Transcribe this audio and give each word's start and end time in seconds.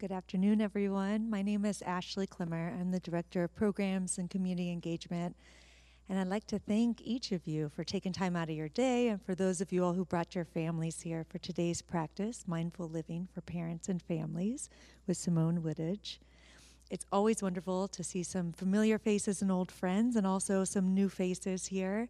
Good 0.00 0.12
afternoon, 0.12 0.60
everyone. 0.60 1.28
My 1.28 1.42
name 1.42 1.64
is 1.64 1.82
Ashley 1.82 2.28
Klimmer. 2.28 2.72
I'm 2.80 2.92
the 2.92 3.00
Director 3.00 3.42
of 3.42 3.56
Programs 3.56 4.16
and 4.16 4.30
Community 4.30 4.70
Engagement. 4.70 5.34
And 6.08 6.20
I'd 6.20 6.28
like 6.28 6.46
to 6.46 6.60
thank 6.60 7.00
each 7.00 7.32
of 7.32 7.48
you 7.48 7.68
for 7.68 7.82
taking 7.82 8.12
time 8.12 8.36
out 8.36 8.48
of 8.48 8.54
your 8.54 8.68
day 8.68 9.08
and 9.08 9.20
for 9.20 9.34
those 9.34 9.60
of 9.60 9.72
you 9.72 9.84
all 9.84 9.94
who 9.94 10.04
brought 10.04 10.36
your 10.36 10.44
families 10.44 11.00
here 11.00 11.26
for 11.28 11.38
today's 11.38 11.82
practice, 11.82 12.44
Mindful 12.46 12.88
Living 12.88 13.26
for 13.34 13.40
Parents 13.40 13.88
and 13.88 14.00
Families 14.00 14.70
with 15.08 15.16
Simone 15.16 15.64
Woodage. 15.64 16.20
It's 16.90 17.06
always 17.10 17.42
wonderful 17.42 17.88
to 17.88 18.04
see 18.04 18.22
some 18.22 18.52
familiar 18.52 19.00
faces 19.00 19.42
and 19.42 19.50
old 19.50 19.72
friends 19.72 20.14
and 20.14 20.24
also 20.24 20.62
some 20.62 20.94
new 20.94 21.08
faces 21.08 21.66
here. 21.66 22.08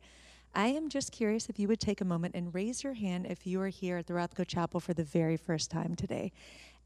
I 0.55 0.69
am 0.69 0.89
just 0.89 1.13
curious 1.13 1.49
if 1.49 1.59
you 1.59 1.69
would 1.69 1.81
take 1.81 2.01
a 2.01 2.07
moment 2.07 2.35
and 2.35 2.55
raise 2.55 2.83
your 2.83 2.95
hand 2.95 3.27
if 3.27 3.47
you 3.47 3.61
are 3.61 3.69
here 3.69 3.97
at 3.99 4.07
the 4.07 4.15
Rothko 4.15 4.47
Chapel 4.47 4.81
for 4.81 4.93
the 4.95 5.05
very 5.05 5.37
first 5.37 5.71
time 5.71 5.95
today. 5.95 6.33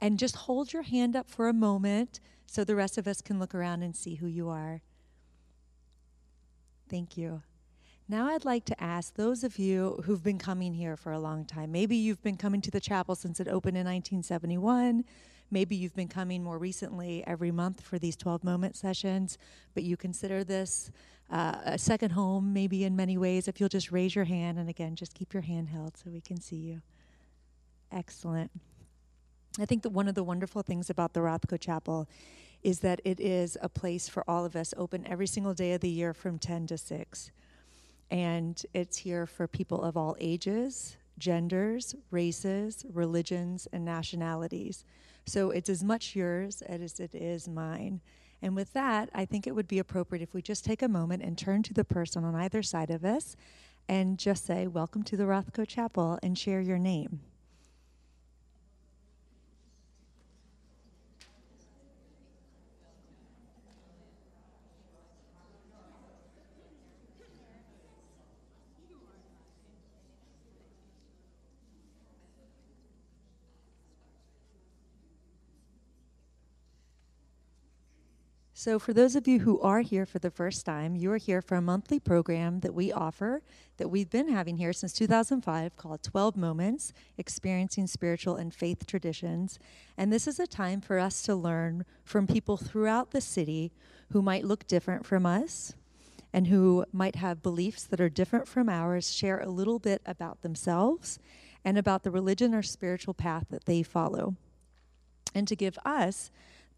And 0.02 0.18
just 0.18 0.34
hold 0.34 0.72
your 0.72 0.82
hand 0.82 1.14
up 1.14 1.30
for 1.30 1.48
a 1.48 1.52
moment 1.52 2.18
so 2.44 2.64
the 2.64 2.74
rest 2.74 2.98
of 2.98 3.06
us 3.06 3.22
can 3.22 3.38
look 3.38 3.54
around 3.54 3.84
and 3.84 3.94
see 3.94 4.16
who 4.16 4.26
you 4.26 4.48
are. 4.48 4.82
Thank 6.90 7.16
you. 7.16 7.42
Now, 8.08 8.26
I'd 8.26 8.44
like 8.44 8.64
to 8.64 8.82
ask 8.82 9.14
those 9.14 9.44
of 9.44 9.60
you 9.60 10.02
who've 10.04 10.22
been 10.22 10.38
coming 10.38 10.74
here 10.74 10.96
for 10.96 11.12
a 11.12 11.20
long 11.20 11.44
time. 11.44 11.70
Maybe 11.70 11.94
you've 11.94 12.20
been 12.20 12.36
coming 12.36 12.60
to 12.62 12.70
the 12.70 12.80
chapel 12.80 13.14
since 13.14 13.38
it 13.38 13.46
opened 13.46 13.76
in 13.76 13.86
1971. 13.86 15.04
Maybe 15.52 15.76
you've 15.76 15.94
been 15.94 16.08
coming 16.08 16.42
more 16.42 16.58
recently 16.58 17.22
every 17.24 17.52
month 17.52 17.80
for 17.80 18.00
these 18.00 18.16
12 18.16 18.42
moment 18.42 18.74
sessions, 18.74 19.38
but 19.72 19.84
you 19.84 19.96
consider 19.96 20.42
this 20.42 20.90
uh, 21.30 21.60
a 21.64 21.78
second 21.78 22.10
home, 22.10 22.52
maybe 22.52 22.82
in 22.82 22.96
many 22.96 23.16
ways. 23.16 23.46
If 23.46 23.60
you'll 23.60 23.68
just 23.68 23.92
raise 23.92 24.16
your 24.16 24.24
hand, 24.24 24.58
and 24.58 24.68
again, 24.68 24.96
just 24.96 25.14
keep 25.14 25.32
your 25.32 25.44
hand 25.44 25.68
held 25.68 25.96
so 25.96 26.10
we 26.10 26.20
can 26.20 26.40
see 26.40 26.56
you. 26.56 26.82
Excellent. 27.92 28.50
I 29.58 29.66
think 29.66 29.82
that 29.82 29.90
one 29.90 30.08
of 30.08 30.14
the 30.14 30.24
wonderful 30.24 30.62
things 30.62 30.88
about 30.88 31.12
the 31.12 31.20
Rothko 31.20 31.60
Chapel 31.60 32.08
is 32.62 32.80
that 32.80 33.00
it 33.04 33.20
is 33.20 33.58
a 33.60 33.68
place 33.68 34.08
for 34.08 34.24
all 34.28 34.44
of 34.44 34.56
us, 34.56 34.72
open 34.76 35.06
every 35.06 35.26
single 35.26 35.52
day 35.52 35.72
of 35.72 35.80
the 35.80 35.90
year 35.90 36.14
from 36.14 36.38
10 36.38 36.68
to 36.68 36.78
6. 36.78 37.30
And 38.10 38.64
it's 38.72 38.98
here 38.98 39.26
for 39.26 39.46
people 39.46 39.82
of 39.82 39.96
all 39.96 40.16
ages, 40.20 40.96
genders, 41.18 41.94
races, 42.10 42.86
religions, 42.92 43.68
and 43.72 43.84
nationalities. 43.84 44.84
So 45.26 45.50
it's 45.50 45.68
as 45.68 45.84
much 45.84 46.16
yours 46.16 46.62
as 46.62 46.98
it 46.98 47.14
is 47.14 47.48
mine. 47.48 48.00
And 48.40 48.56
with 48.56 48.72
that, 48.72 49.10
I 49.14 49.24
think 49.24 49.46
it 49.46 49.54
would 49.54 49.68
be 49.68 49.78
appropriate 49.78 50.22
if 50.22 50.34
we 50.34 50.42
just 50.42 50.64
take 50.64 50.82
a 50.82 50.88
moment 50.88 51.22
and 51.22 51.36
turn 51.36 51.62
to 51.64 51.74
the 51.74 51.84
person 51.84 52.24
on 52.24 52.34
either 52.34 52.62
side 52.62 52.90
of 52.90 53.04
us 53.04 53.36
and 53.88 54.18
just 54.18 54.46
say, 54.46 54.66
Welcome 54.66 55.02
to 55.04 55.16
the 55.16 55.24
Rothko 55.24 55.66
Chapel, 55.66 56.18
and 56.22 56.38
share 56.38 56.60
your 56.60 56.78
name. 56.78 57.20
So, 78.64 78.78
for 78.78 78.92
those 78.92 79.16
of 79.16 79.26
you 79.26 79.40
who 79.40 79.60
are 79.60 79.80
here 79.80 80.06
for 80.06 80.20
the 80.20 80.30
first 80.30 80.64
time, 80.64 80.94
you 80.94 81.10
are 81.10 81.16
here 81.16 81.42
for 81.42 81.56
a 81.56 81.60
monthly 81.60 81.98
program 81.98 82.60
that 82.60 82.72
we 82.72 82.92
offer 82.92 83.42
that 83.76 83.88
we've 83.88 84.08
been 84.08 84.28
having 84.28 84.58
here 84.58 84.72
since 84.72 84.92
2005 84.92 85.76
called 85.76 86.04
12 86.04 86.36
Moments 86.36 86.92
Experiencing 87.18 87.88
Spiritual 87.88 88.36
and 88.36 88.54
Faith 88.54 88.86
Traditions. 88.86 89.58
And 89.98 90.12
this 90.12 90.28
is 90.28 90.38
a 90.38 90.46
time 90.46 90.80
for 90.80 91.00
us 91.00 91.22
to 91.22 91.34
learn 91.34 91.84
from 92.04 92.28
people 92.28 92.56
throughout 92.56 93.10
the 93.10 93.20
city 93.20 93.72
who 94.12 94.22
might 94.22 94.44
look 94.44 94.68
different 94.68 95.06
from 95.06 95.26
us 95.26 95.74
and 96.32 96.46
who 96.46 96.84
might 96.92 97.16
have 97.16 97.42
beliefs 97.42 97.82
that 97.82 98.00
are 98.00 98.08
different 98.08 98.46
from 98.46 98.68
ours, 98.68 99.12
share 99.12 99.40
a 99.40 99.48
little 99.48 99.80
bit 99.80 100.02
about 100.06 100.42
themselves 100.42 101.18
and 101.64 101.76
about 101.76 102.04
the 102.04 102.12
religion 102.12 102.54
or 102.54 102.62
spiritual 102.62 103.12
path 103.12 103.46
that 103.50 103.64
they 103.64 103.82
follow. 103.82 104.36
And 105.34 105.48
to 105.48 105.56
give 105.56 105.80
us 105.84 106.30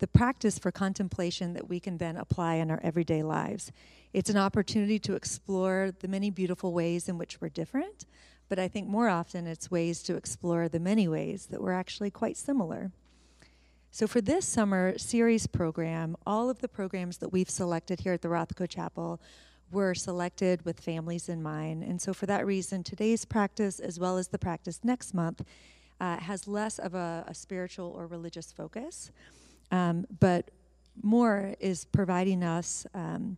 the 0.04 0.08
practice 0.08 0.58
for 0.58 0.70
contemplation 0.70 1.54
that 1.54 1.66
we 1.66 1.80
can 1.80 1.96
then 1.96 2.14
apply 2.18 2.56
in 2.56 2.70
our 2.70 2.78
everyday 2.82 3.22
lives. 3.22 3.72
It's 4.12 4.28
an 4.28 4.36
opportunity 4.36 4.98
to 4.98 5.14
explore 5.14 5.92
the 5.98 6.08
many 6.08 6.28
beautiful 6.28 6.74
ways 6.74 7.08
in 7.08 7.16
which 7.16 7.40
we're 7.40 7.48
different, 7.48 8.04
but 8.50 8.58
I 8.58 8.68
think 8.68 8.86
more 8.86 9.08
often 9.08 9.46
it's 9.46 9.70
ways 9.70 10.02
to 10.02 10.14
explore 10.14 10.68
the 10.68 10.78
many 10.78 11.08
ways 11.08 11.46
that 11.46 11.62
we're 11.62 11.72
actually 11.72 12.10
quite 12.10 12.36
similar. 12.36 12.90
So, 13.92 14.06
for 14.06 14.20
this 14.20 14.44
summer 14.44 14.98
series 14.98 15.46
program, 15.46 16.18
all 16.26 16.50
of 16.50 16.58
the 16.58 16.68
programs 16.68 17.16
that 17.16 17.32
we've 17.32 17.48
selected 17.48 18.00
here 18.00 18.12
at 18.12 18.20
the 18.20 18.28
Rothko 18.28 18.68
Chapel 18.68 19.22
were 19.72 19.94
selected 19.94 20.66
with 20.66 20.80
families 20.80 21.30
in 21.30 21.42
mind. 21.42 21.82
And 21.82 21.98
so, 21.98 22.12
for 22.12 22.26
that 22.26 22.44
reason, 22.44 22.82
today's 22.82 23.24
practice, 23.24 23.80
as 23.80 23.98
well 23.98 24.18
as 24.18 24.28
the 24.28 24.38
practice 24.38 24.80
next 24.84 25.14
month, 25.14 25.40
uh, 25.98 26.18
has 26.18 26.46
less 26.46 26.78
of 26.78 26.94
a, 26.94 27.24
a 27.26 27.32
spiritual 27.32 27.94
or 27.96 28.06
religious 28.06 28.52
focus. 28.52 29.10
Um, 29.70 30.06
but 30.20 30.50
more 31.02 31.54
is 31.60 31.84
providing 31.84 32.42
us 32.42 32.86
um, 32.94 33.36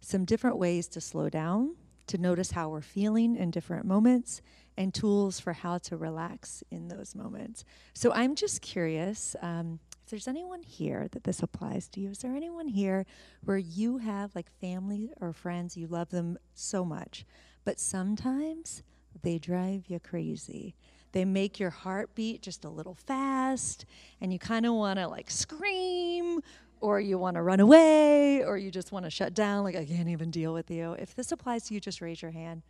some 0.00 0.24
different 0.24 0.58
ways 0.58 0.88
to 0.88 1.00
slow 1.00 1.28
down, 1.28 1.76
to 2.06 2.18
notice 2.18 2.50
how 2.50 2.68
we're 2.70 2.80
feeling 2.80 3.36
in 3.36 3.50
different 3.50 3.84
moments, 3.84 4.40
and 4.76 4.94
tools 4.94 5.40
for 5.40 5.52
how 5.52 5.76
to 5.78 5.96
relax 5.96 6.62
in 6.70 6.88
those 6.88 7.14
moments. 7.14 7.64
So 7.94 8.12
I'm 8.12 8.34
just 8.34 8.62
curious 8.62 9.34
um, 9.42 9.80
if 10.04 10.10
there's 10.10 10.28
anyone 10.28 10.62
here 10.62 11.08
that 11.10 11.24
this 11.24 11.42
applies 11.42 11.88
to 11.88 12.00
you. 12.00 12.10
Is 12.10 12.18
there 12.18 12.34
anyone 12.34 12.68
here 12.68 13.04
where 13.44 13.58
you 13.58 13.98
have 13.98 14.34
like 14.34 14.50
family 14.60 15.10
or 15.20 15.32
friends, 15.32 15.76
you 15.76 15.88
love 15.88 16.10
them 16.10 16.38
so 16.54 16.84
much, 16.84 17.26
but 17.64 17.80
sometimes 17.80 18.82
they 19.22 19.38
drive 19.38 19.84
you 19.88 19.98
crazy? 19.98 20.76
They 21.12 21.24
make 21.24 21.58
your 21.58 21.70
heart 21.70 22.14
beat 22.14 22.42
just 22.42 22.64
a 22.64 22.68
little 22.68 22.94
fast, 22.94 23.86
and 24.20 24.32
you 24.32 24.38
kind 24.38 24.66
of 24.66 24.74
want 24.74 24.98
to 24.98 25.08
like 25.08 25.30
scream, 25.30 26.40
or 26.80 27.00
you 27.00 27.18
want 27.18 27.34
to 27.36 27.42
run 27.42 27.60
away, 27.60 28.44
or 28.44 28.56
you 28.56 28.70
just 28.70 28.92
want 28.92 29.04
to 29.04 29.10
shut 29.10 29.34
down, 29.34 29.64
like, 29.64 29.74
I 29.74 29.84
can't 29.84 30.08
even 30.08 30.30
deal 30.30 30.52
with 30.54 30.70
you. 30.70 30.92
If 30.92 31.14
this 31.14 31.32
applies 31.32 31.64
to 31.64 31.74
you, 31.74 31.80
just 31.80 32.00
raise 32.00 32.22
your 32.22 32.30
hand. 32.30 32.62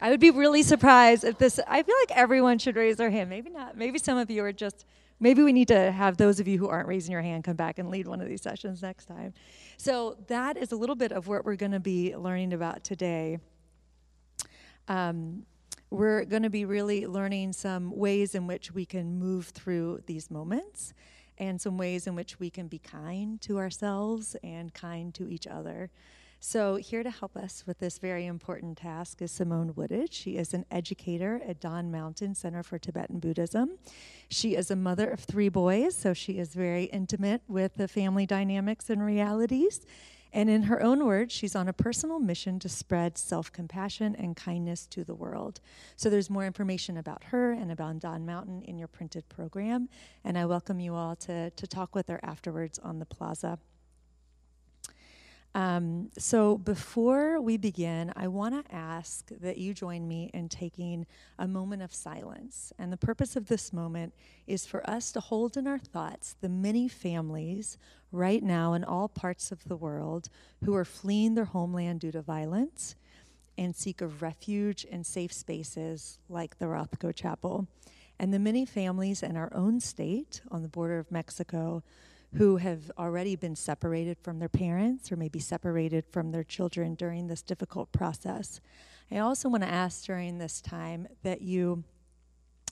I 0.00 0.10
would 0.10 0.20
be 0.20 0.30
really 0.30 0.62
surprised 0.62 1.22
if 1.24 1.38
this, 1.38 1.60
I 1.68 1.82
feel 1.82 1.94
like 2.00 2.16
everyone 2.16 2.58
should 2.58 2.76
raise 2.76 2.96
their 2.96 3.10
hand. 3.10 3.30
Maybe 3.30 3.50
not. 3.50 3.76
Maybe 3.76 3.98
some 3.98 4.18
of 4.18 4.30
you 4.30 4.42
are 4.42 4.52
just, 4.52 4.84
maybe 5.20 5.42
we 5.42 5.52
need 5.52 5.68
to 5.68 5.92
have 5.92 6.16
those 6.16 6.40
of 6.40 6.48
you 6.48 6.58
who 6.58 6.68
aren't 6.68 6.88
raising 6.88 7.12
your 7.12 7.22
hand 7.22 7.44
come 7.44 7.56
back 7.56 7.78
and 7.78 7.90
lead 7.90 8.08
one 8.08 8.20
of 8.20 8.28
these 8.28 8.42
sessions 8.42 8.82
next 8.82 9.06
time. 9.06 9.32
So 9.76 10.16
that 10.26 10.56
is 10.56 10.72
a 10.72 10.76
little 10.76 10.96
bit 10.96 11.12
of 11.12 11.28
what 11.28 11.44
we're 11.44 11.56
going 11.56 11.72
to 11.72 11.80
be 11.80 12.16
learning 12.16 12.52
about 12.52 12.82
today. 12.82 13.38
Um, 14.88 15.44
we're 15.90 16.24
going 16.24 16.44
to 16.44 16.50
be 16.50 16.64
really 16.64 17.06
learning 17.06 17.52
some 17.52 17.94
ways 17.96 18.34
in 18.34 18.46
which 18.46 18.72
we 18.72 18.86
can 18.86 19.18
move 19.18 19.48
through 19.48 20.02
these 20.06 20.30
moments 20.30 20.94
and 21.36 21.60
some 21.60 21.76
ways 21.76 22.06
in 22.06 22.14
which 22.14 22.38
we 22.38 22.50
can 22.50 22.68
be 22.68 22.78
kind 22.78 23.40
to 23.40 23.58
ourselves 23.58 24.36
and 24.44 24.72
kind 24.72 25.12
to 25.14 25.28
each 25.28 25.46
other. 25.46 25.90
So, 26.42 26.76
here 26.76 27.02
to 27.02 27.10
help 27.10 27.36
us 27.36 27.64
with 27.66 27.80
this 27.80 27.98
very 27.98 28.24
important 28.24 28.78
task 28.78 29.20
is 29.20 29.30
Simone 29.30 29.74
Woodage. 29.76 30.14
She 30.14 30.38
is 30.38 30.54
an 30.54 30.64
educator 30.70 31.38
at 31.46 31.60
Dawn 31.60 31.90
Mountain 31.90 32.34
Center 32.34 32.62
for 32.62 32.78
Tibetan 32.78 33.18
Buddhism. 33.18 33.76
She 34.30 34.56
is 34.56 34.70
a 34.70 34.76
mother 34.76 35.10
of 35.10 35.20
three 35.20 35.50
boys, 35.50 35.94
so 35.94 36.14
she 36.14 36.38
is 36.38 36.54
very 36.54 36.84
intimate 36.84 37.42
with 37.46 37.74
the 37.74 37.88
family 37.88 38.24
dynamics 38.24 38.88
and 38.88 39.04
realities. 39.04 39.84
And 40.32 40.48
in 40.48 40.64
her 40.64 40.82
own 40.82 41.04
words, 41.04 41.32
she's 41.32 41.56
on 41.56 41.68
a 41.68 41.72
personal 41.72 42.20
mission 42.20 42.58
to 42.60 42.68
spread 42.68 43.18
self 43.18 43.52
compassion 43.52 44.14
and 44.14 44.36
kindness 44.36 44.86
to 44.88 45.04
the 45.04 45.14
world. 45.14 45.60
So 45.96 46.08
there's 46.08 46.30
more 46.30 46.46
information 46.46 46.96
about 46.96 47.24
her 47.24 47.52
and 47.52 47.72
about 47.72 47.98
Dawn 47.98 48.24
Mountain 48.24 48.62
in 48.62 48.78
your 48.78 48.88
printed 48.88 49.28
program. 49.28 49.88
And 50.24 50.38
I 50.38 50.46
welcome 50.46 50.80
you 50.80 50.94
all 50.94 51.16
to, 51.16 51.50
to 51.50 51.66
talk 51.66 51.94
with 51.94 52.08
her 52.08 52.20
afterwards 52.22 52.78
on 52.78 52.98
the 52.98 53.06
plaza. 53.06 53.58
Um, 55.52 56.10
so, 56.16 56.58
before 56.58 57.40
we 57.40 57.56
begin, 57.56 58.12
I 58.14 58.28
want 58.28 58.54
to 58.54 58.74
ask 58.74 59.30
that 59.40 59.58
you 59.58 59.74
join 59.74 60.06
me 60.06 60.30
in 60.32 60.48
taking 60.48 61.06
a 61.40 61.48
moment 61.48 61.82
of 61.82 61.92
silence. 61.92 62.72
And 62.78 62.92
the 62.92 62.96
purpose 62.96 63.34
of 63.34 63.48
this 63.48 63.72
moment 63.72 64.14
is 64.46 64.64
for 64.64 64.88
us 64.88 65.10
to 65.12 65.20
hold 65.20 65.56
in 65.56 65.66
our 65.66 65.78
thoughts 65.78 66.36
the 66.40 66.48
many 66.48 66.86
families 66.86 67.78
right 68.12 68.44
now 68.44 68.74
in 68.74 68.84
all 68.84 69.08
parts 69.08 69.50
of 69.50 69.64
the 69.64 69.76
world 69.76 70.28
who 70.64 70.74
are 70.76 70.84
fleeing 70.84 71.34
their 71.34 71.46
homeland 71.46 72.00
due 72.00 72.12
to 72.12 72.22
violence 72.22 72.94
and 73.58 73.74
seek 73.74 74.00
a 74.00 74.06
refuge 74.06 74.84
in 74.84 75.02
safe 75.02 75.32
spaces 75.32 76.18
like 76.28 76.58
the 76.58 76.66
Rothko 76.66 77.12
Chapel. 77.12 77.66
And 78.20 78.32
the 78.32 78.38
many 78.38 78.64
families 78.64 79.22
in 79.22 79.36
our 79.36 79.50
own 79.52 79.80
state 79.80 80.42
on 80.50 80.62
the 80.62 80.68
border 80.68 80.98
of 80.98 81.10
Mexico 81.10 81.82
who 82.36 82.56
have 82.58 82.90
already 82.96 83.34
been 83.34 83.56
separated 83.56 84.16
from 84.22 84.38
their 84.38 84.48
parents 84.48 85.10
or 85.10 85.16
maybe 85.16 85.38
separated 85.40 86.04
from 86.10 86.30
their 86.30 86.44
children 86.44 86.94
during 86.94 87.26
this 87.26 87.42
difficult 87.42 87.90
process. 87.92 88.60
I 89.10 89.18
also 89.18 89.48
want 89.48 89.64
to 89.64 89.68
ask 89.68 90.04
during 90.04 90.38
this 90.38 90.60
time 90.60 91.08
that 91.22 91.42
you 91.42 91.82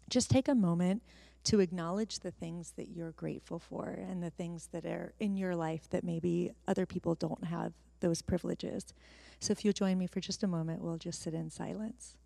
just 0.09 0.31
take 0.31 0.47
a 0.49 0.55
moment 0.55 1.03
to 1.45 1.61
acknowledge 1.61 2.21
the 2.21 2.31
things 2.31 2.73
that 2.77 2.89
you're 2.89 3.13
grateful 3.13 3.59
for 3.59 3.89
and 3.89 4.23
the 4.23 4.31
things 4.31 4.69
that 4.73 4.85
are 4.85 5.13
in 5.19 5.37
your 5.37 5.57
life 5.57 5.89
that 5.91 6.05
maybe 6.05 6.53
other 6.69 6.87
people 6.87 7.15
don't 7.15 7.45
have 7.45 7.73
those 8.01 8.23
privileges. 8.23 8.95
So 9.41 9.53
if 9.53 9.65
you'll 9.65 9.73
join 9.73 9.99
me 9.99 10.07
for 10.07 10.21
just 10.21 10.43
a 10.43 10.47
moment, 10.47 10.83
we'll 10.83 10.99
just 10.99 11.23
sit 11.23 11.35
in 11.35 11.51
silence. 11.51 12.17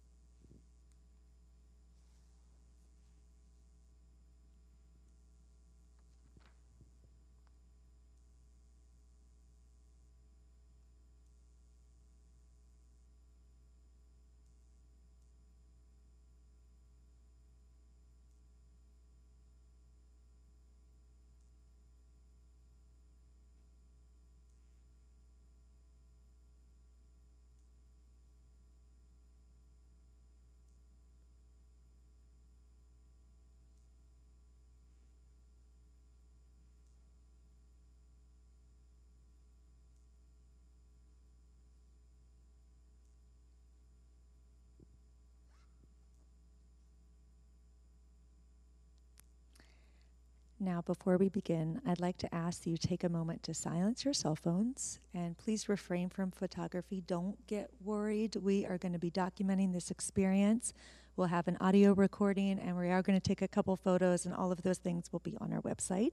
Now, 50.62 50.81
before 50.81 51.17
we 51.17 51.29
begin, 51.29 51.81
I'd 51.85 51.99
like 51.99 52.19
to 52.19 52.32
ask 52.32 52.69
you 52.69 52.76
take 52.76 53.03
a 53.03 53.09
moment 53.09 53.43
to 53.43 53.53
silence 53.53 54.05
your 54.05 54.14
cell 54.14 54.37
phones 54.37 55.00
and 55.12 55.37
please 55.37 55.69
refrain 55.69 56.09
from 56.09 56.31
photography. 56.31 57.03
Don't 57.05 57.44
get 57.49 57.69
worried. 57.85 58.37
We 58.37 58.64
are 58.67 58.79
going 58.79 58.93
to 58.93 58.99
be 59.00 59.11
documenting 59.11 59.73
this 59.73 59.91
experience. 59.91 60.73
We'll 61.17 61.26
have 61.26 61.49
an 61.49 61.56
audio 61.61 61.94
recording 61.94 62.61
and 62.61 62.79
we 62.79 62.91
are 62.91 63.03
going 63.03 63.20
to 63.20 63.29
take 63.29 63.43
a 63.43 63.49
couple 63.49 63.75
photos, 63.75 64.25
and 64.25 64.32
all 64.32 64.53
of 64.53 64.62
those 64.62 64.79
things 64.79 65.12
will 65.12 65.19
be 65.19 65.37
on 65.41 65.53
our 65.53 65.62
website 65.62 66.12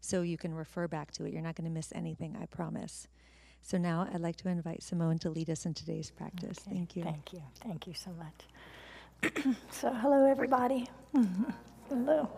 so 0.00 0.22
you 0.22 0.38
can 0.38 0.54
refer 0.54 0.88
back 0.88 1.12
to 1.12 1.26
it. 1.26 1.34
You're 1.34 1.42
not 1.42 1.56
going 1.56 1.66
to 1.66 1.70
miss 1.70 1.92
anything, 1.94 2.38
I 2.40 2.46
promise. 2.46 3.06
So 3.60 3.76
now 3.76 4.08
I'd 4.10 4.20
like 4.20 4.36
to 4.36 4.48
invite 4.48 4.82
Simone 4.82 5.18
to 5.18 5.28
lead 5.28 5.50
us 5.50 5.66
in 5.66 5.74
today's 5.74 6.10
practice. 6.10 6.58
Okay. 6.66 6.74
Thank 6.74 6.96
you. 6.96 7.02
Thank 7.02 7.34
you. 7.34 7.42
Thank 7.62 7.86
you 7.86 7.92
so 7.92 8.12
much. 8.12 9.54
so, 9.70 9.92
hello, 9.92 10.24
everybody. 10.24 10.88
hello. 11.90 12.30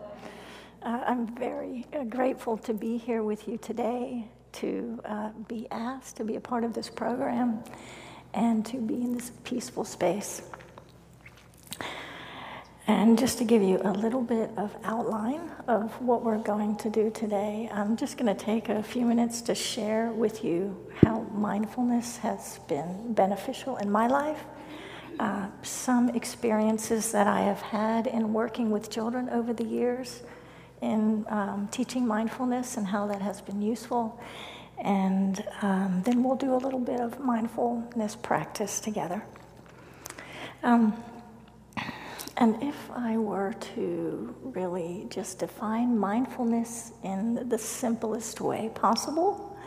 Uh, 0.83 1.01
I'm 1.07 1.27
very 1.27 1.85
uh, 1.93 2.03
grateful 2.03 2.57
to 2.57 2.73
be 2.73 2.97
here 2.97 3.23
with 3.23 3.47
you 3.47 3.57
today, 3.57 4.27
to 4.53 4.99
uh, 5.05 5.29
be 5.47 5.65
asked 5.71 6.17
to 6.17 6.25
be 6.25 6.35
a 6.35 6.41
part 6.41 6.65
of 6.65 6.73
this 6.73 6.89
program, 6.89 7.63
and 8.33 8.65
to 8.65 8.81
be 8.81 8.95
in 8.95 9.13
this 9.13 9.31
peaceful 9.45 9.85
space. 9.85 10.41
And 12.85 13.17
just 13.17 13.37
to 13.37 13.45
give 13.45 13.61
you 13.61 13.79
a 13.85 13.93
little 13.93 14.21
bit 14.21 14.49
of 14.57 14.75
outline 14.83 15.49
of 15.69 15.93
what 16.01 16.21
we're 16.21 16.37
going 16.37 16.75
to 16.77 16.89
do 16.89 17.09
today, 17.11 17.69
I'm 17.71 17.95
just 17.95 18.17
going 18.17 18.35
to 18.35 18.45
take 18.45 18.67
a 18.67 18.83
few 18.83 19.05
minutes 19.05 19.39
to 19.43 19.55
share 19.55 20.11
with 20.11 20.43
you 20.43 20.75
how 20.95 21.21
mindfulness 21.31 22.17
has 22.17 22.59
been 22.67 23.13
beneficial 23.13 23.77
in 23.77 23.89
my 23.89 24.07
life. 24.07 24.43
Uh, 25.17 25.47
some 25.61 26.09
experiences 26.09 27.13
that 27.13 27.27
I 27.27 27.39
have 27.41 27.61
had 27.61 28.05
in 28.05 28.33
working 28.33 28.69
with 28.69 28.89
children 28.89 29.29
over 29.29 29.53
the 29.53 29.63
years, 29.63 30.23
in 30.83 31.25
um, 31.29 31.69
teaching 31.71 32.05
mindfulness 32.05 32.77
and 32.77 32.85
how 32.85 33.07
that 33.07 33.21
has 33.21 33.41
been 33.41 33.61
useful. 33.61 34.19
And 34.83 35.43
um, 35.61 36.01
then 36.03 36.23
we'll 36.23 36.35
do 36.35 36.53
a 36.53 36.57
little 36.57 36.79
bit 36.79 36.99
of 36.99 37.19
mindfulness 37.19 38.15
practice 38.15 38.79
together. 38.79 39.23
Um, 40.61 40.93
and 42.37 42.61
if 42.61 42.91
I 42.91 43.17
were 43.17 43.53
to 43.75 44.35
really 44.41 45.07
just 45.09 45.39
define 45.39 45.97
mindfulness 45.97 46.91
in 47.03 47.47
the 47.47 47.57
simplest 47.57 48.41
way 48.41 48.69
possible, 48.73 49.57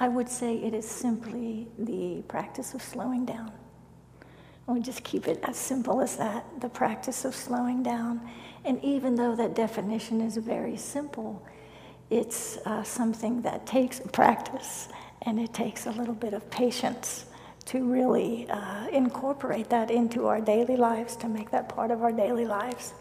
I 0.00 0.08
would 0.08 0.28
say 0.28 0.56
it 0.56 0.74
is 0.74 0.88
simply 0.88 1.68
the 1.78 2.22
practice 2.28 2.74
of 2.74 2.82
slowing 2.82 3.24
down. 3.24 3.52
We'll 4.66 4.82
just 4.82 5.02
keep 5.02 5.28
it 5.28 5.40
as 5.44 5.56
simple 5.56 6.02
as 6.02 6.16
that 6.16 6.44
the 6.60 6.68
practice 6.68 7.24
of 7.24 7.34
slowing 7.34 7.82
down 7.82 8.20
and 8.68 8.84
even 8.84 9.14
though 9.14 9.34
that 9.34 9.54
definition 9.54 10.20
is 10.20 10.36
very 10.36 10.76
simple, 10.76 11.42
it's 12.10 12.58
uh, 12.66 12.82
something 12.82 13.40
that 13.42 13.66
takes 13.66 14.00
practice 14.12 14.88
and 15.22 15.40
it 15.40 15.54
takes 15.54 15.86
a 15.86 15.90
little 15.92 16.14
bit 16.14 16.34
of 16.34 16.48
patience 16.50 17.24
to 17.64 17.82
really 17.82 18.46
uh, 18.50 18.86
incorporate 18.88 19.70
that 19.70 19.90
into 19.90 20.26
our 20.26 20.40
daily 20.40 20.76
lives, 20.76 21.16
to 21.16 21.28
make 21.28 21.50
that 21.50 21.68
part 21.70 21.90
of 21.90 22.02
our 22.02 22.12
daily 22.12 22.44
lives. 22.44 22.92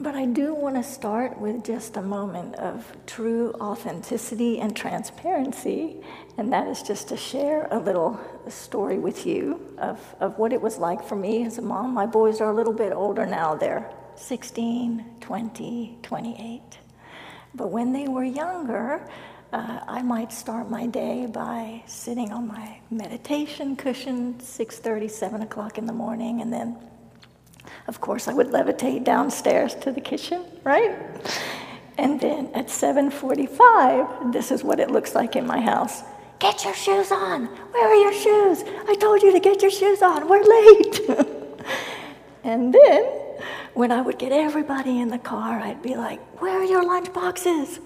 But 0.00 0.14
I 0.14 0.26
do 0.26 0.54
want 0.54 0.76
to 0.76 0.84
start 0.84 1.40
with 1.40 1.64
just 1.64 1.96
a 1.96 2.02
moment 2.02 2.54
of 2.54 2.86
true 3.06 3.52
authenticity 3.60 4.60
and 4.60 4.76
transparency, 4.76 5.96
and 6.36 6.52
that 6.52 6.68
is 6.68 6.82
just 6.84 7.08
to 7.08 7.16
share 7.16 7.66
a 7.72 7.80
little 7.80 8.20
story 8.48 8.98
with 8.98 9.26
you 9.26 9.74
of, 9.76 10.00
of 10.20 10.38
what 10.38 10.52
it 10.52 10.62
was 10.62 10.78
like 10.78 11.02
for 11.02 11.16
me 11.16 11.44
as 11.44 11.58
a 11.58 11.62
mom. 11.62 11.94
My 11.94 12.06
boys 12.06 12.40
are 12.40 12.50
a 12.50 12.54
little 12.54 12.72
bit 12.72 12.92
older 12.92 13.26
now, 13.26 13.56
they're 13.56 13.92
16, 14.14 15.04
20, 15.20 15.98
28. 16.00 16.78
But 17.56 17.70
when 17.70 17.92
they 17.92 18.06
were 18.06 18.22
younger, 18.22 19.04
uh, 19.52 19.80
I 19.88 20.02
might 20.02 20.30
start 20.30 20.70
my 20.70 20.86
day 20.86 21.26
by 21.26 21.82
sitting 21.86 22.30
on 22.30 22.46
my 22.46 22.78
meditation 22.90 23.74
cushion, 23.74 24.34
6.30, 24.34 25.10
7 25.10 25.42
o'clock 25.42 25.76
in 25.76 25.86
the 25.86 25.92
morning, 25.92 26.40
and 26.40 26.52
then 26.52 26.78
of 27.86 28.00
course, 28.00 28.28
I 28.28 28.32
would 28.32 28.48
levitate 28.48 29.04
downstairs 29.04 29.74
to 29.76 29.92
the 29.92 30.00
kitchen, 30.00 30.44
right? 30.64 30.96
And 31.96 32.20
then 32.20 32.50
at 32.54 32.68
7:45, 32.70 34.32
this 34.32 34.50
is 34.50 34.62
what 34.62 34.78
it 34.78 34.90
looks 34.90 35.14
like 35.14 35.36
in 35.36 35.46
my 35.46 35.60
house. 35.60 36.02
Get 36.38 36.64
your 36.64 36.74
shoes 36.74 37.10
on. 37.10 37.46
Where 37.46 37.88
are 37.88 37.94
your 37.94 38.12
shoes? 38.12 38.62
I 38.88 38.94
told 38.94 39.22
you 39.22 39.32
to 39.32 39.40
get 39.40 39.60
your 39.62 39.72
shoes 39.72 40.02
on. 40.02 40.28
We're 40.28 40.44
late. 40.44 41.00
and 42.44 42.72
then 42.72 43.04
when 43.74 43.90
I 43.90 44.00
would 44.00 44.18
get 44.18 44.30
everybody 44.30 45.00
in 45.00 45.08
the 45.08 45.18
car, 45.18 45.58
I'd 45.60 45.82
be 45.82 45.96
like, 45.96 46.20
"Where 46.40 46.58
are 46.60 46.64
your 46.64 46.84
lunch 46.84 47.12
boxes?" 47.12 47.80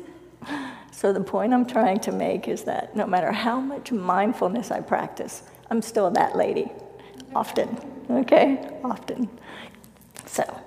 So 0.95 1.13
the 1.13 1.21
point 1.21 1.53
I'm 1.53 1.67
trying 1.67 1.99
to 2.01 2.13
make 2.13 2.47
is 2.47 2.63
that 2.63 2.95
no 2.95 3.07
matter 3.07 3.33
how 3.33 3.59
much 3.59 3.91
mindfulness 3.91 4.71
I 4.71 4.81
practice, 4.83 5.43
I'm 5.69 5.83
still 5.83 6.11
that 6.13 6.37
lady. 6.37 6.71
Often, 7.35 7.77
okay? 8.09 8.79
Often. 8.85 9.29
So, 10.27 10.61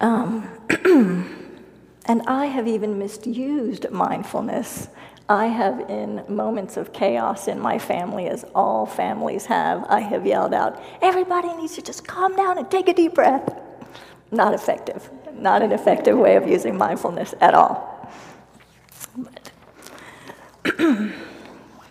um, 0.00 0.48
and 2.06 2.22
I 2.26 2.46
have 2.46 2.66
even 2.68 2.98
misused 2.98 3.90
mindfulness. 3.90 4.88
I 5.28 5.46
have, 5.46 5.88
in 5.88 6.24
moments 6.28 6.76
of 6.76 6.92
chaos 6.92 7.48
in 7.48 7.58
my 7.58 7.78
family, 7.78 8.28
as 8.28 8.44
all 8.54 8.86
families 8.86 9.46
have, 9.46 9.84
I 9.88 10.00
have 10.00 10.26
yelled 10.26 10.52
out, 10.52 10.82
Everybody 11.00 11.54
needs 11.54 11.74
to 11.76 11.82
just 11.82 12.06
calm 12.06 12.36
down 12.36 12.58
and 12.58 12.70
take 12.70 12.88
a 12.88 12.94
deep 12.94 13.14
breath. 13.14 13.56
Not 14.30 14.54
effective. 14.54 15.08
Not 15.34 15.62
an 15.62 15.72
effective 15.72 16.18
way 16.18 16.36
of 16.36 16.46
using 16.48 16.76
mindfulness 16.76 17.34
at 17.40 17.54
all. 17.54 18.10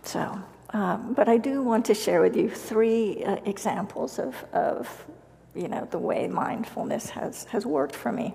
so, 0.03 0.41
um, 0.72 1.13
but 1.13 1.27
I 1.27 1.38
do 1.38 1.62
want 1.62 1.86
to 1.86 1.93
share 1.93 2.22
with 2.22 2.36
you 2.36 2.50
three 2.50 3.24
uh, 3.24 3.38
examples 3.46 4.20
of, 4.20 4.43
of 4.53 5.05
you 5.55 5.67
know, 5.67 5.88
the 5.91 5.98
way 5.98 6.27
mindfulness 6.27 7.10
has, 7.12 7.46
has 7.46 7.65
worked 7.65 7.96
for 7.96 8.12
me. 8.12 8.34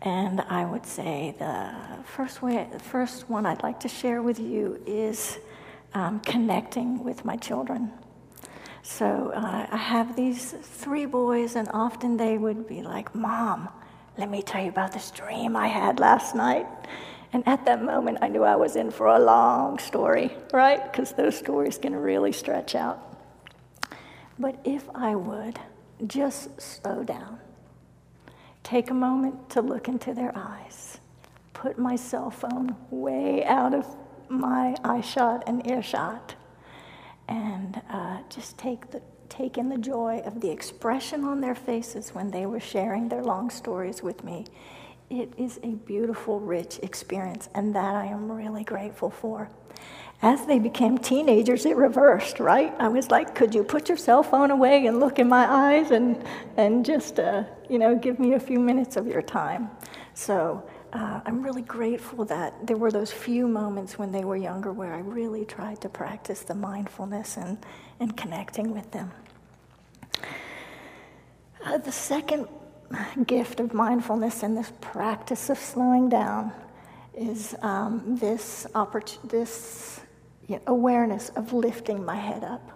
And 0.00 0.40
I 0.42 0.64
would 0.64 0.86
say 0.86 1.34
the 1.38 1.74
first 2.04 2.40
way, 2.40 2.68
the 2.70 2.78
first 2.78 3.28
one 3.28 3.46
I'd 3.46 3.62
like 3.62 3.80
to 3.80 3.88
share 3.88 4.22
with 4.22 4.38
you 4.38 4.80
is 4.86 5.38
um, 5.94 6.20
connecting 6.20 7.02
with 7.02 7.24
my 7.24 7.36
children. 7.36 7.92
So 8.82 9.32
uh, 9.34 9.66
I 9.70 9.76
have 9.76 10.14
these 10.14 10.52
three 10.52 11.04
boys, 11.04 11.56
and 11.56 11.68
often 11.74 12.16
they 12.16 12.38
would 12.38 12.66
be 12.68 12.82
like, 12.82 13.14
"Mom, 13.14 13.68
let 14.16 14.30
me 14.30 14.40
tell 14.40 14.62
you 14.62 14.70
about 14.70 14.92
this 14.92 15.10
dream 15.10 15.56
I 15.56 15.66
had 15.66 15.98
last 15.98 16.34
night." 16.34 16.66
And 17.32 17.46
at 17.46 17.66
that 17.66 17.82
moment, 17.82 18.18
I 18.22 18.28
knew 18.28 18.44
I 18.44 18.56
was 18.56 18.76
in 18.76 18.90
for 18.90 19.08
a 19.08 19.18
long 19.18 19.78
story, 19.78 20.32
right? 20.52 20.82
Because 20.90 21.12
those 21.12 21.36
stories 21.36 21.76
can 21.76 21.94
really 21.94 22.32
stretch 22.32 22.74
out. 22.74 22.98
But 24.38 24.58
if 24.64 24.88
I 24.94 25.14
would 25.14 25.58
just 26.06 26.60
slow 26.60 27.02
down. 27.02 27.38
Take 28.62 28.90
a 28.90 28.94
moment 28.94 29.50
to 29.50 29.60
look 29.60 29.88
into 29.88 30.14
their 30.14 30.32
eyes. 30.36 30.98
Put 31.54 31.78
my 31.78 31.96
cell 31.96 32.30
phone 32.30 32.76
way 32.90 33.44
out 33.44 33.74
of 33.74 33.86
my 34.28 34.76
eye 34.84 35.00
shot 35.00 35.44
and 35.46 35.66
earshot. 35.66 36.34
And 37.28 37.80
uh, 37.90 38.18
just 38.28 38.58
take 38.58 38.90
the 38.90 39.02
take 39.28 39.58
in 39.58 39.68
the 39.68 39.78
joy 39.78 40.22
of 40.24 40.40
the 40.40 40.50
expression 40.50 41.24
on 41.24 41.40
their 41.40 41.54
faces 41.54 42.14
when 42.14 42.30
they 42.30 42.46
were 42.46 42.60
sharing 42.60 43.08
their 43.08 43.22
long 43.22 43.50
stories 43.50 44.02
with 44.02 44.24
me. 44.24 44.44
It 45.10 45.32
is 45.36 45.58
a 45.62 45.68
beautiful, 45.68 46.40
rich 46.40 46.78
experience, 46.82 47.48
and 47.54 47.74
that 47.74 47.94
I 47.94 48.06
am 48.06 48.30
really 48.30 48.64
grateful 48.64 49.10
for. 49.10 49.50
As 50.20 50.46
they 50.46 50.58
became 50.58 50.98
teenagers, 50.98 51.64
it 51.64 51.76
reversed, 51.76 52.40
right? 52.40 52.74
I 52.80 52.88
was 52.88 53.08
like, 53.08 53.36
could 53.36 53.54
you 53.54 53.62
put 53.62 53.88
your 53.88 53.96
cell 53.96 54.24
phone 54.24 54.50
away 54.50 54.86
and 54.86 54.98
look 54.98 55.20
in 55.20 55.28
my 55.28 55.46
eyes 55.48 55.92
and, 55.92 56.24
and 56.56 56.84
just, 56.84 57.20
uh, 57.20 57.44
you 57.68 57.78
know, 57.78 57.94
give 57.94 58.18
me 58.18 58.34
a 58.34 58.40
few 58.40 58.58
minutes 58.58 58.96
of 58.96 59.06
your 59.06 59.22
time? 59.22 59.70
So 60.14 60.68
uh, 60.92 61.20
I'm 61.24 61.40
really 61.40 61.62
grateful 61.62 62.24
that 62.24 62.66
there 62.66 62.76
were 62.76 62.90
those 62.90 63.12
few 63.12 63.46
moments 63.46 63.96
when 63.96 64.10
they 64.10 64.24
were 64.24 64.36
younger 64.36 64.72
where 64.72 64.92
I 64.92 64.98
really 64.98 65.44
tried 65.44 65.80
to 65.82 65.88
practice 65.88 66.40
the 66.40 66.54
mindfulness 66.54 67.36
and, 67.36 67.56
and 68.00 68.16
connecting 68.16 68.72
with 68.74 68.90
them. 68.90 69.12
Uh, 71.64 71.78
the 71.78 71.92
second 71.92 72.48
gift 73.24 73.60
of 73.60 73.72
mindfulness 73.72 74.42
and 74.42 74.56
this 74.56 74.72
practice 74.80 75.48
of 75.48 75.58
slowing 75.58 76.08
down 76.08 76.52
is 77.14 77.54
um, 77.62 78.16
this, 78.18 78.66
oppor- 78.74 79.28
this 79.28 80.00
awareness 80.66 81.28
of 81.30 81.52
lifting 81.52 82.04
my 82.04 82.16
head 82.16 82.44
up, 82.44 82.70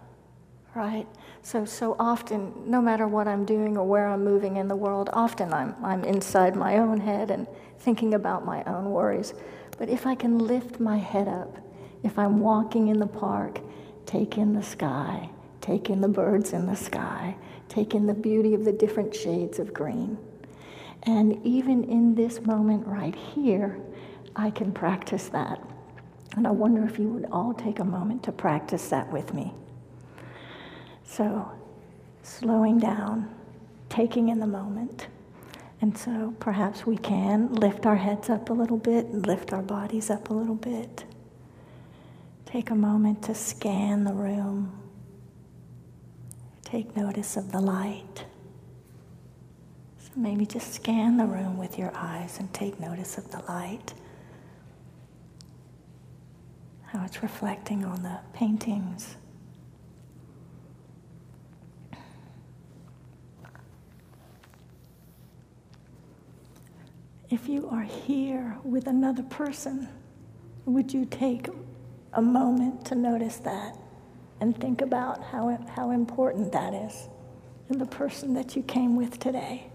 right? 0.75 1.07
So, 1.43 1.65
so 1.65 1.97
often, 1.99 2.53
no 2.67 2.81
matter 2.81 3.07
what 3.09 3.27
I'm 3.27 3.45
doing 3.45 3.77
or 3.77 3.87
where 3.87 4.07
I'm 4.07 4.25
moving 4.25 4.57
in 4.57 4.69
the 4.69 4.77
world, 4.77 5.11
often 5.13 5.53
I'm, 5.53 5.75
I'm 5.83 6.05
inside 6.05 6.55
my 6.55 6.79
own 6.79 7.01
head 7.01 7.31
and 7.31 7.47
thinking 7.79 8.15
about 8.15 8.45
my 8.45 8.63
own 8.65 8.91
worries. 8.91 9.35
But 9.79 9.89
if 9.89 10.07
I 10.07 10.15
can 10.15 10.39
lift 10.39 10.79
my 10.79 10.99
head 10.99 11.29
up, 11.29 11.59
if 12.03 12.19
I'm 12.19 12.41
walking 12.41 12.89
in 12.89 12.99
the 12.99 13.07
park, 13.07 13.61
take 14.07 14.39
in 14.39 14.53
the 14.53 14.63
sky, 14.63 15.31
take 15.61 15.91
in 15.91 16.01
the 16.01 16.09
birds 16.09 16.53
in 16.53 16.67
the 16.67 16.77
sky, 16.77 17.37
take 17.69 17.95
in 17.95 18.07
the 18.07 18.15
beauty 18.15 18.55
of 18.55 18.65
the 18.65 18.73
different 18.73 19.15
shades 19.15 19.59
of 19.59 19.73
green. 19.73 20.19
And 21.05 21.45
even 21.45 21.85
in 21.85 22.15
this 22.15 22.41
moment 22.43 22.87
right 22.87 23.15
here, 23.15 23.81
I 24.37 24.51
can 24.51 24.73
practice 24.73 25.29
that. 25.29 25.61
And 26.37 26.47
I 26.47 26.51
wonder 26.51 26.85
if 26.85 26.99
you 26.99 27.09
would 27.09 27.27
all 27.31 27.53
take 27.53 27.79
a 27.79 27.85
moment 27.85 28.23
to 28.25 28.33
practice 28.33 28.89
that 28.89 29.13
with 29.13 29.35
me. 29.35 29.53
So, 31.05 31.51
slowing 32.23 32.79
down, 32.79 33.29
taking 33.89 34.31
in 34.31 34.41
the 34.41 34.47
moment. 34.47 35.09
And 35.83 35.97
so 35.99 36.35
perhaps 36.39 36.87
we 36.87 36.97
can 36.97 37.53
lift 37.55 37.87
our 37.87 37.97
heads 37.97 38.31
up 38.31 38.49
a 38.49 38.53
little 38.53 38.79
bit 38.79 39.07
and 39.07 39.27
lift 39.27 39.53
our 39.53 39.63
bodies 39.63 40.11
up 40.11 40.31
a 40.31 40.33
little 40.33 40.55
bit. 40.55 41.05
Take 42.47 42.71
a 42.71 42.75
moment 42.75 43.23
to 43.25 43.35
scan 43.35 44.05
the 44.05 44.13
room. 44.13 44.73
Take 46.65 46.97
notice 46.97 47.37
of 47.37 47.53
the 47.53 47.61
light. 47.61 48.25
So 49.99 50.13
maybe 50.17 50.47
just 50.47 50.73
scan 50.73 51.17
the 51.17 51.27
room 51.27 51.59
with 51.59 51.79
your 51.79 51.93
eyes 51.95 52.39
and 52.39 52.53
take 52.55 52.79
notice 52.81 53.19
of 53.19 53.31
the 53.31 53.43
light 53.49 53.93
how 56.93 57.03
it's 57.07 57.23
reflecting 57.23 57.87
on 57.87 58.03
the 58.03 58.19
paintings. 58.35 59.17
If 67.31 67.49
you 67.49 67.67
are 67.71 67.83
here 67.83 68.59
with 68.63 68.89
another 68.89 69.23
person, 69.23 69.89
would 70.67 70.93
you 70.93 71.07
take 71.07 71.49
a 72.13 72.21
moment 72.21 72.85
to 72.87 72.95
notice 72.95 73.39
that 73.39 73.75
and 74.41 74.55
think 74.55 74.83
about 74.83 75.25
how, 75.25 75.59
how 75.75 75.93
important 75.93 76.53
that 76.53 76.75
is 76.75 77.09
in 77.71 77.79
the 77.79 77.87
person 77.87 78.35
that 78.35 78.55
you 78.55 78.63
came 78.63 78.97
with 78.97 79.19
today? 79.19 79.72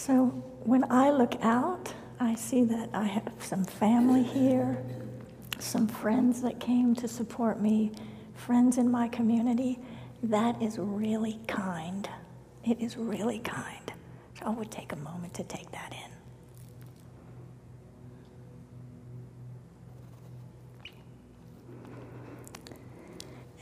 So 0.00 0.28
when 0.64 0.90
I 0.90 1.10
look 1.10 1.34
out, 1.42 1.92
I 2.18 2.34
see 2.34 2.64
that 2.64 2.88
I 2.94 3.04
have 3.04 3.34
some 3.38 3.66
family 3.66 4.22
here, 4.22 4.82
some 5.58 5.86
friends 5.86 6.40
that 6.40 6.58
came 6.58 6.94
to 6.94 7.06
support 7.06 7.60
me, 7.60 7.92
friends 8.34 8.78
in 8.78 8.90
my 8.90 9.08
community. 9.08 9.78
That 10.22 10.62
is 10.62 10.78
really 10.78 11.38
kind. 11.46 12.08
It 12.64 12.80
is 12.80 12.96
really 12.96 13.40
kind. 13.40 13.92
So 14.38 14.46
I 14.46 14.48
would 14.48 14.70
take 14.70 14.92
a 14.92 14.96
moment 14.96 15.34
to 15.34 15.44
take 15.44 15.70
that 15.72 15.92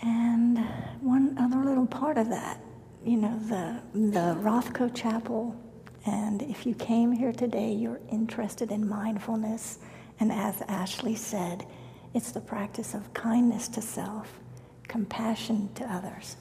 in. 0.03 0.09
And 0.09 0.59
one 1.01 1.37
other 1.37 1.65
little 1.65 1.89
part 1.89 2.17
of 2.17 2.29
that, 2.29 2.61
you 3.05 3.17
know, 3.17 3.37
the, 3.49 3.83
the 3.93 4.37
Rothko 4.41 4.95
Chapel 4.95 5.57
and 6.09 6.41
if 6.41 6.65
you 6.65 6.75
came 6.75 7.13
here 7.13 7.33
today, 7.33 7.71
you're 7.71 8.01
interested 8.11 8.71
in 8.71 8.89
mindfulness. 8.89 9.79
And 10.19 10.33
as 10.33 10.63
Ashley 10.63 11.15
said, 11.15 11.67
it's 12.15 12.33
the 12.33 12.41
practice 12.41 12.95
of 12.95 13.13
kindness 13.13 13.69
to 13.69 13.83
self, 13.83 14.41
compassion 14.89 15.69
to 15.75 15.85
others. 15.85 16.37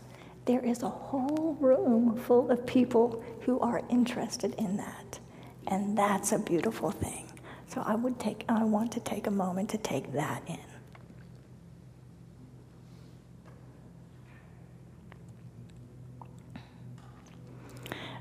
There 0.45 0.63
is 0.63 0.83
a 0.83 0.89
whole 0.89 1.57
room 1.59 2.15
full 2.15 2.49
of 2.49 2.65
people 2.65 3.21
who 3.41 3.59
are 3.59 3.81
interested 3.89 4.55
in 4.55 4.77
that. 4.77 5.19
And 5.67 5.97
that's 5.97 6.31
a 6.31 6.39
beautiful 6.39 6.91
thing. 6.91 7.25
So 7.67 7.83
I 7.85 7.95
would 7.95 8.17
take 8.19 8.45
I 8.47 8.63
want 8.63 8.93
to 8.93 9.01
take 9.01 9.27
a 9.27 9.31
moment 9.31 9.69
to 9.71 9.77
take 9.77 10.13
that 10.13 10.43
in. 10.47 10.76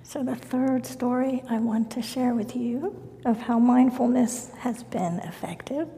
So, 0.08 0.22
the 0.22 0.36
third 0.36 0.86
story 0.86 1.42
I 1.50 1.58
want 1.58 1.90
to 1.90 2.00
share 2.00 2.32
with 2.32 2.54
you 2.54 2.94
of 3.24 3.40
how 3.40 3.58
mindfulness 3.58 4.52
has 4.56 4.84
been 4.84 5.18
effective 5.18 5.88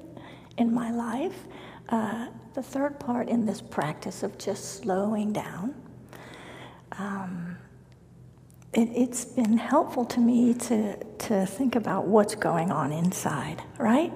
in 0.56 0.72
my 0.72 0.90
life. 0.90 1.44
Uh, 1.90 2.28
the 2.54 2.62
third 2.62 2.98
part 2.98 3.28
in 3.28 3.44
this 3.44 3.60
practice 3.60 4.22
of 4.22 4.38
just 4.38 4.80
slowing 4.80 5.34
down. 5.34 5.74
Um, 6.92 7.58
it, 8.72 9.10
has 9.10 9.26
been 9.26 9.58
helpful 9.58 10.06
to 10.06 10.20
me 10.20 10.54
to, 10.54 10.96
to 10.96 11.44
think 11.44 11.76
about 11.76 12.06
what's 12.06 12.34
going 12.34 12.72
on 12.72 12.92
inside, 12.92 13.62
right? 13.78 14.12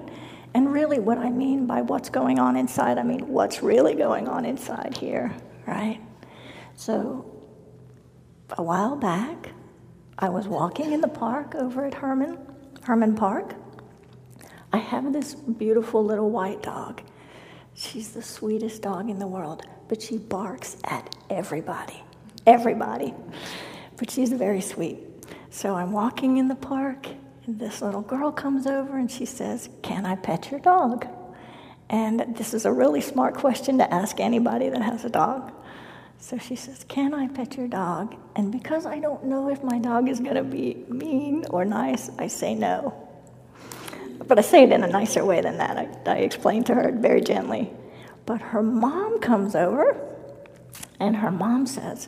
And 0.55 0.73
really, 0.73 0.97
what 0.97 1.19
I 1.19 1.29
mean 1.29 1.67
by 1.67 1.83
what's 1.83 2.09
going 2.09 2.39
on 2.39 2.55
inside, 2.55 2.97
I 2.97 3.03
mean 3.03 3.27
what's 3.27 3.61
really 3.61 3.93
going 3.93 4.27
on 4.27 4.43
inside 4.43 4.97
here, 4.97 5.35
right? 5.67 6.01
So, 6.75 7.31
a 8.57 8.63
while 8.63 8.95
back, 8.95 9.52
I 10.23 10.29
was 10.29 10.47
walking 10.47 10.93
in 10.93 11.01
the 11.01 11.09
park 11.09 11.53
over 11.53 11.85
at 11.85 11.95
Herman, 11.95 12.37
Hermann 12.83 13.13
Park. 13.13 13.55
I 14.71 14.77
have 14.77 15.11
this 15.11 15.35
beautiful 15.35 16.01
little 16.01 16.29
white 16.29 16.63
dog. 16.63 17.01
She's 17.73 18.13
the 18.13 18.21
sweetest 18.21 18.83
dog 18.83 19.09
in 19.09 19.19
the 19.19 19.27
world, 19.27 19.63
but 19.89 20.01
she 20.01 20.17
barks 20.17 20.77
at 20.85 21.13
everybody. 21.29 22.01
Everybody. 22.47 23.13
But 23.97 24.11
she's 24.11 24.31
very 24.31 24.61
sweet. 24.61 24.99
So 25.49 25.75
I'm 25.75 25.91
walking 25.91 26.37
in 26.37 26.47
the 26.47 26.55
park, 26.55 27.05
and 27.45 27.59
this 27.59 27.81
little 27.81 27.99
girl 28.01 28.31
comes 28.31 28.65
over 28.65 28.97
and 28.97 29.11
she 29.11 29.25
says, 29.25 29.67
Can 29.81 30.05
I 30.05 30.15
pet 30.15 30.51
your 30.51 30.61
dog? 30.61 31.05
And 31.89 32.33
this 32.37 32.53
is 32.53 32.63
a 32.63 32.71
really 32.71 33.01
smart 33.01 33.35
question 33.35 33.77
to 33.79 33.93
ask 33.93 34.21
anybody 34.21 34.69
that 34.69 34.81
has 34.83 35.03
a 35.03 35.09
dog. 35.09 35.51
So 36.23 36.37
she 36.37 36.55
says, 36.55 36.85
Can 36.87 37.13
I 37.13 37.27
pet 37.27 37.57
your 37.57 37.67
dog? 37.67 38.15
And 38.37 38.49
because 38.49 38.85
I 38.85 38.97
don't 38.99 39.25
know 39.25 39.49
if 39.49 39.61
my 39.61 39.77
dog 39.77 40.07
is 40.07 40.21
going 40.21 40.35
to 40.35 40.43
be 40.43 40.85
mean 40.87 41.43
or 41.49 41.65
nice, 41.65 42.09
I 42.17 42.27
say 42.27 42.55
no. 42.55 42.93
But 44.25 44.39
I 44.39 44.41
say 44.41 44.63
it 44.63 44.71
in 44.71 44.85
a 44.85 44.87
nicer 44.87 45.25
way 45.25 45.41
than 45.41 45.57
that. 45.57 45.77
I, 45.77 46.11
I 46.11 46.15
explain 46.19 46.63
to 46.63 46.75
her 46.75 46.93
very 46.93 47.19
gently. 47.19 47.73
But 48.25 48.39
her 48.39 48.63
mom 48.63 49.19
comes 49.19 49.53
over, 49.53 49.97
and 50.97 51.17
her 51.17 51.29
mom 51.29 51.67
says, 51.67 52.07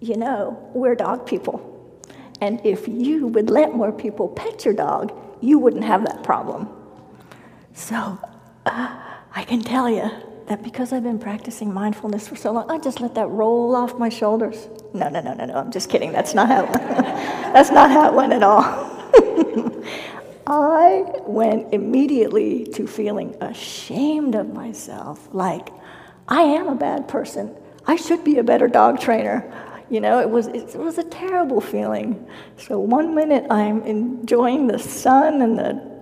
You 0.00 0.16
know, 0.16 0.68
we're 0.74 0.96
dog 0.96 1.24
people. 1.24 1.62
And 2.40 2.60
if 2.66 2.88
you 2.88 3.28
would 3.28 3.48
let 3.48 3.76
more 3.76 3.92
people 3.92 4.26
pet 4.26 4.64
your 4.64 4.74
dog, 4.74 5.16
you 5.40 5.60
wouldn't 5.60 5.84
have 5.84 6.04
that 6.06 6.24
problem. 6.24 6.68
So 7.74 8.18
uh, 8.66 9.00
I 9.36 9.44
can 9.44 9.60
tell 9.62 9.88
you, 9.88 10.10
that 10.52 10.62
because 10.62 10.92
I've 10.92 11.02
been 11.02 11.18
practicing 11.18 11.72
mindfulness 11.72 12.28
for 12.28 12.36
so 12.36 12.52
long, 12.52 12.70
I 12.70 12.78
just 12.78 13.00
let 13.00 13.14
that 13.14 13.26
roll 13.28 13.74
off 13.74 13.98
my 13.98 14.10
shoulders. 14.10 14.68
No, 14.92 15.08
no, 15.08 15.20
no, 15.22 15.32
no, 15.32 15.46
no. 15.46 15.54
I'm 15.54 15.72
just 15.72 15.88
kidding. 15.88 16.12
That's 16.12 16.34
not 16.34 16.48
how. 16.48 16.66
that's 17.54 17.70
not 17.70 17.90
how 17.90 18.08
it 18.08 18.14
went 18.14 18.34
at 18.34 18.42
all. 18.42 18.62
I 20.46 21.04
went 21.22 21.72
immediately 21.72 22.66
to 22.74 22.86
feeling 22.86 23.34
ashamed 23.40 24.34
of 24.34 24.52
myself, 24.52 25.26
like 25.32 25.70
I 26.28 26.42
am 26.42 26.68
a 26.68 26.74
bad 26.74 27.08
person. 27.08 27.56
I 27.86 27.96
should 27.96 28.22
be 28.22 28.36
a 28.36 28.44
better 28.44 28.68
dog 28.68 29.00
trainer. 29.00 29.50
You 29.88 30.00
know, 30.00 30.20
it 30.20 30.28
was 30.28 30.48
it 30.48 30.76
was 30.76 30.98
a 30.98 31.04
terrible 31.04 31.62
feeling. 31.62 32.28
So 32.58 32.78
one 32.78 33.14
minute 33.14 33.46
I'm 33.50 33.82
enjoying 33.84 34.66
the 34.66 34.78
sun 34.78 35.40
and 35.40 35.58
the 35.58 35.92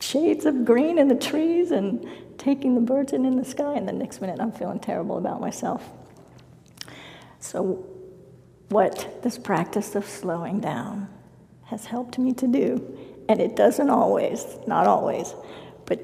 shades 0.00 0.46
of 0.46 0.64
green 0.64 0.98
in 0.98 1.08
the 1.08 1.14
trees 1.14 1.72
and 1.72 2.08
taking 2.38 2.74
the 2.74 2.80
birds 2.80 3.12
in 3.12 3.24
in 3.24 3.36
the 3.36 3.44
sky, 3.44 3.74
and 3.74 3.88
the 3.88 3.92
next 3.92 4.20
minute 4.20 4.40
I'm 4.40 4.52
feeling 4.52 4.80
terrible 4.80 5.18
about 5.18 5.40
myself. 5.40 5.88
So, 7.40 7.84
what 8.68 9.22
this 9.22 9.38
practice 9.38 9.94
of 9.94 10.04
slowing 10.06 10.60
down 10.60 11.08
has 11.64 11.84
helped 11.84 12.18
me 12.18 12.32
to 12.34 12.46
do, 12.46 12.98
and 13.28 13.40
it 13.40 13.56
doesn't 13.56 13.90
always, 13.90 14.44
not 14.66 14.86
always, 14.86 15.34
but 15.84 16.00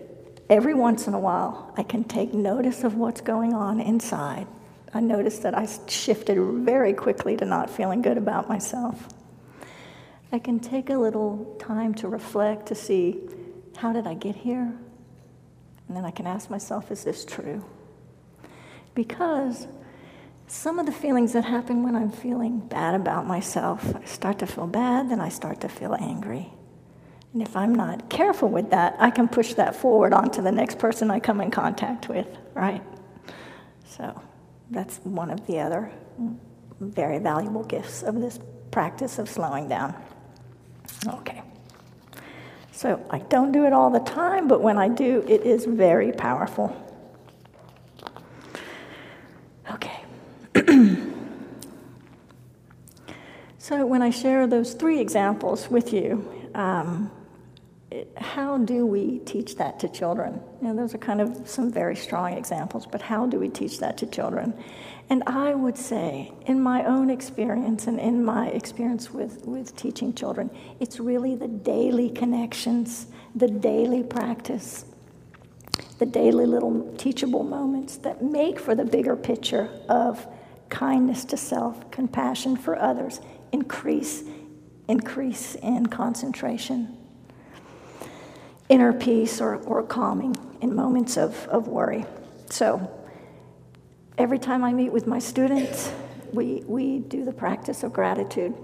every 0.49 0.75
once 0.75 1.07
in 1.07 1.15
a 1.15 1.21
while, 1.21 1.73
I 1.77 1.83
can 1.83 2.05
take 2.05 2.35
notice 2.35 2.85
of 2.85 2.95
what's 2.95 3.21
going 3.21 3.55
on 3.55 3.81
inside. 3.81 4.47
I 4.95 5.01
noticed 5.01 5.43
that 5.43 5.57
I 5.57 5.67
shifted 5.89 6.39
very 6.39 6.93
quickly 6.93 7.37
to 7.39 7.45
not 7.45 7.71
feeling 7.71 8.03
good 8.03 8.19
about 8.19 8.49
myself. 8.49 9.09
I 10.31 10.39
can 10.39 10.61
take 10.61 10.91
a 10.91 10.97
little 10.97 11.57
time 11.59 11.95
to 11.97 12.09
reflect 12.09 12.67
to 12.67 12.75
see 12.75 13.21
how 13.77 13.93
did 13.93 14.07
I 14.07 14.15
get 14.15 14.37
here? 14.37 14.73
And 15.93 15.97
then 15.99 16.07
I 16.07 16.11
can 16.11 16.27
ask 16.27 16.49
myself, 16.49 16.91
is 16.91 17.05
this 17.05 17.23
true? 17.23 17.63
Because 18.95 19.67
some 20.47 20.79
of 20.79 20.87
the 20.87 20.93
feelings 20.93 21.35
that 21.35 21.45
happen 21.45 21.83
when 21.83 21.95
I'm 21.95 22.11
feeling 22.11 22.61
bad 22.61 22.95
about 22.95 23.27
myself, 23.27 23.95
I 23.95 24.03
start 24.07 24.39
to 24.39 24.47
feel 24.47 24.67
bad, 24.67 25.11
then 25.11 25.21
I 25.21 25.29
start 25.29 25.61
to 25.61 25.69
feel 25.69 25.95
angry. 25.95 26.51
And 27.35 27.43
if 27.43 27.55
I'm 27.55 27.75
not 27.75 28.09
careful 28.09 28.49
with 28.49 28.71
that, 28.71 28.97
I 29.01 29.11
can 29.11 29.29
push 29.29 29.53
that 29.53 29.77
forward 29.77 30.15
onto 30.15 30.41
the 30.41 30.51
next 30.51 30.79
person 30.79 31.11
I 31.11 31.21
come 31.21 31.43
in 31.43 31.51
contact 31.51 32.09
with, 32.09 32.39
right? 32.55 32.83
So 33.85 34.19
that's 34.71 34.97
one 35.05 35.31
of 35.31 35.47
the 35.47 35.61
other 35.61 35.93
very 36.81 37.19
valuable 37.19 37.65
gifts 37.65 38.03
of 38.03 38.19
this 38.19 38.41
practice 38.71 39.19
of 39.19 39.29
slowing 39.29 39.69
down. 39.69 39.95
Okay. 41.07 41.43
So 42.83 43.01
I 43.11 43.19
don't 43.21 43.53
do 43.53 43.65
it 43.65 43.73
all 43.73 43.91
the 43.91 44.01
time, 44.01 44.49
but 44.49 44.61
when 44.61 44.77
I 44.77 44.89
do, 44.89 45.25
it 45.29 45.43
is 45.43 45.67
very 45.67 46.11
powerful. 46.11 46.75
Okay. 49.71 50.03
so 53.59 53.87
when 53.87 54.03
I 54.03 54.11
share 54.11 54.49
those 54.49 54.75
three 54.75 54.99
examples 54.99 55.71
with 55.71 55.93
you, 55.93 56.29
um, 56.57 57.09
how 58.17 58.59
do 58.59 58.87
we 58.87 59.19
teach 59.21 59.57
that 59.57 59.81
to 59.81 59.89
children? 59.89 60.41
You 60.61 60.69
know, 60.69 60.77
those 60.77 60.95
are 60.95 60.99
kind 60.99 61.21
of 61.21 61.49
some 61.49 61.73
very 61.73 61.97
strong 61.97 62.33
examples, 62.33 62.87
but 62.87 63.03
how 63.03 63.27
do 63.27 63.39
we 63.39 63.49
teach 63.49 63.79
that 63.79 63.99
to 63.99 64.07
children? 64.07 64.55
And 65.11 65.23
I 65.27 65.55
would 65.55 65.77
say, 65.77 66.33
in 66.47 66.61
my 66.61 66.85
own 66.85 67.11
experience 67.11 67.87
and 67.87 67.99
in 68.01 68.25
my 68.25 68.49
experience 68.49 69.11
with, 69.11 69.45
with 69.47 69.77
teaching 69.77 70.15
children, 70.15 70.51
it's 70.81 70.99
really 71.01 71.35
the 71.35 71.49
daily 71.49 72.09
connections, 72.11 73.07
the 73.35 73.49
daily 73.49 74.03
practice, 74.03 74.85
the 75.99 76.07
daily 76.07 76.47
little 76.47 76.95
teachable 76.97 77.45
moments 77.45 77.97
that 77.99 78.23
make 78.23 78.59
for 78.59 78.75
the 78.75 78.85
bigger 78.85 79.17
picture 79.17 79.69
of 79.89 80.27
kindness 80.69 81.25
to 81.27 81.37
self, 81.37 81.91
compassion 81.91 82.57
for 82.57 82.79
others, 82.79 83.21
increase, 83.53 84.23
increase 84.89 85.55
in 85.57 85.87
concentration, 85.87 86.97
inner 88.73 88.95
peace 88.95 89.39
or, 89.39 89.57
or 89.65 89.83
calming 89.83 90.35
in 90.63 90.75
moments 90.75 91.19
of, 91.19 91.47
of 91.49 91.69
worry. 91.69 92.07
So 92.49 92.91
every 94.17 94.39
time 94.39 94.65
I 94.65 94.73
meet 94.73 94.91
with 94.91 95.07
my 95.07 95.19
students, 95.19 95.93
we, 96.33 96.63
we 96.67 97.01
do 97.01 97.23
the 97.23 97.35
practice 97.35 97.83
of 97.83 97.93
gratitude, 97.93 98.55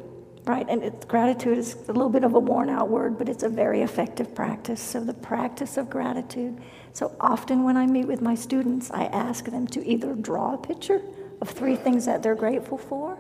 right? 0.47 0.67
And 0.67 0.83
it, 0.83 1.07
gratitude 1.07 1.59
is 1.59 1.75
a 1.75 1.93
little 1.93 2.09
bit 2.09 2.25
of 2.25 2.33
a 2.33 2.39
worn 2.39 2.71
out 2.71 2.89
word, 2.89 3.19
but 3.19 3.29
it's 3.29 3.43
a 3.43 3.51
very 3.51 3.83
effective 3.83 4.35
practice. 4.35 4.81
So, 4.81 5.05
the 5.05 5.13
practice 5.13 5.77
of 5.77 5.91
gratitude. 5.91 6.59
So, 6.95 7.15
often 7.21 7.63
when 7.65 7.77
I 7.77 7.85
meet 7.85 8.07
with 8.07 8.23
my 8.23 8.35
students, 8.35 8.91
I 8.91 9.05
ask 9.07 9.45
them 9.45 9.67
to 9.67 9.87
either 9.87 10.15
draw 10.15 10.55
a 10.55 10.59
picture 10.59 11.03
of 11.43 11.51
three 11.51 11.77
things 11.77 12.07
that 12.07 12.23
they're 12.23 12.35
grateful 12.35 12.79
for 12.79 13.19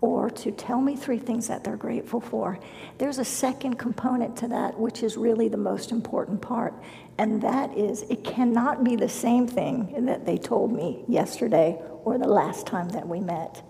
or 0.00 0.30
to 0.30 0.50
tell 0.50 0.80
me 0.80 0.96
three 0.96 1.18
things 1.18 1.48
that 1.48 1.62
they're 1.62 1.76
grateful 1.76 2.20
for. 2.20 2.58
There's 2.98 3.18
a 3.18 3.24
second 3.24 3.74
component 3.76 4.36
to 4.38 4.48
that, 4.48 4.78
which 4.78 5.02
is 5.02 5.16
really 5.16 5.48
the 5.48 5.58
most 5.58 5.92
important 5.92 6.40
part, 6.40 6.74
and 7.18 7.42
that 7.42 7.76
is 7.76 8.02
it 8.02 8.24
cannot 8.24 8.82
be 8.82 8.96
the 8.96 9.08
same 9.08 9.46
thing 9.46 10.06
that 10.06 10.24
they 10.24 10.38
told 10.38 10.72
me 10.72 11.04
yesterday 11.06 11.78
or 12.04 12.16
the 12.16 12.28
last 12.28 12.66
time 12.66 12.88
that 12.90 13.06
we 13.06 13.20
met. 13.20 13.62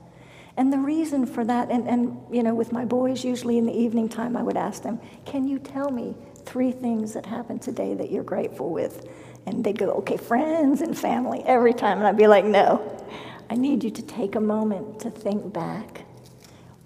And 0.56 0.72
the 0.72 0.78
reason 0.78 1.26
for 1.26 1.44
that, 1.44 1.70
and, 1.70 1.88
and 1.88 2.20
you 2.30 2.42
know, 2.42 2.54
with 2.54 2.70
my 2.70 2.84
boys, 2.84 3.24
usually 3.24 3.56
in 3.58 3.66
the 3.66 3.76
evening 3.76 4.08
time, 4.08 4.36
I 4.36 4.42
would 4.42 4.56
ask 4.56 4.82
them, 4.82 5.00
Can 5.24 5.48
you 5.48 5.58
tell 5.58 5.90
me 5.90 6.14
three 6.44 6.70
things 6.70 7.14
that 7.14 7.24
happened 7.24 7.62
today 7.62 7.94
that 7.94 8.10
you're 8.10 8.24
grateful 8.24 8.70
with? 8.70 9.08
And 9.46 9.64
they'd 9.64 9.78
go, 9.78 9.90
Okay, 9.92 10.16
friends 10.16 10.80
and 10.82 10.96
family, 10.96 11.42
every 11.46 11.72
time. 11.72 11.98
And 11.98 12.06
I'd 12.06 12.16
be 12.16 12.26
like, 12.26 12.44
No, 12.44 13.04
I 13.48 13.54
need 13.54 13.82
you 13.82 13.90
to 13.90 14.02
take 14.02 14.34
a 14.34 14.40
moment 14.40 15.00
to 15.00 15.10
think 15.10 15.52
back 15.52 16.04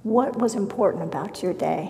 what 0.04 0.38
was 0.38 0.54
important 0.54 1.02
about 1.02 1.42
your 1.42 1.54
day? 1.54 1.86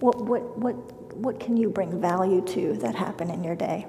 What, 0.00 0.20
what, 0.20 0.58
what, 0.58 0.74
what 1.16 1.40
can 1.40 1.56
you 1.56 1.70
bring 1.70 2.00
value 2.00 2.44
to 2.48 2.74
that 2.74 2.94
happened 2.94 3.30
in 3.30 3.42
your 3.42 3.54
day? 3.54 3.86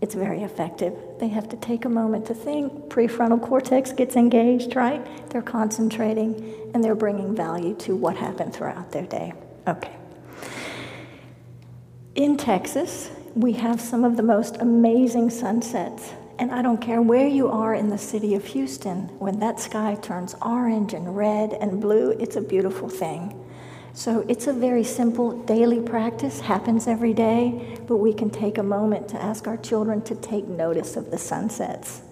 It's 0.00 0.14
very 0.14 0.42
effective. 0.42 0.94
They 1.18 1.28
have 1.28 1.48
to 1.48 1.56
take 1.56 1.84
a 1.84 1.88
moment 1.88 2.26
to 2.26 2.34
think. 2.34 2.88
Prefrontal 2.88 3.42
cortex 3.42 3.90
gets 3.90 4.16
engaged, 4.16 4.76
right? 4.76 5.04
They're 5.30 5.42
concentrating 5.42 6.70
and 6.72 6.84
they're 6.84 6.94
bringing 6.94 7.34
value 7.34 7.74
to 7.76 7.96
what 7.96 8.16
happened 8.16 8.54
throughout 8.54 8.92
their 8.92 9.06
day. 9.06 9.32
Okay. 9.66 9.96
In 12.14 12.36
Texas, 12.36 13.10
we 13.34 13.54
have 13.54 13.80
some 13.80 14.04
of 14.04 14.16
the 14.16 14.22
most 14.22 14.58
amazing 14.58 15.30
sunsets 15.30 16.12
and 16.38 16.52
I 16.52 16.62
don't 16.62 16.80
care 16.80 17.02
where 17.02 17.26
you 17.26 17.48
are 17.48 17.74
in 17.74 17.90
the 17.90 17.98
city 17.98 18.34
of 18.34 18.44
Houston, 18.46 19.08
when 19.18 19.40
that 19.40 19.58
sky 19.58 19.96
turns 20.00 20.36
orange 20.40 20.94
and 20.94 21.16
red 21.16 21.52
and 21.52 21.80
blue, 21.80 22.10
it's 22.12 22.36
a 22.36 22.40
beautiful 22.40 22.88
thing. 22.88 23.44
So 23.92 24.24
it's 24.28 24.46
a 24.46 24.52
very 24.52 24.84
simple 24.84 25.42
daily 25.42 25.80
practice, 25.80 26.38
happens 26.40 26.86
every 26.86 27.12
day, 27.12 27.76
but 27.88 27.96
we 27.96 28.14
can 28.14 28.30
take 28.30 28.58
a 28.58 28.62
moment 28.62 29.08
to 29.08 29.20
ask 29.20 29.48
our 29.48 29.56
children 29.56 30.00
to 30.02 30.14
take 30.14 30.46
notice 30.46 30.94
of 30.94 31.10
the 31.10 31.18
sunsets. 31.18 32.02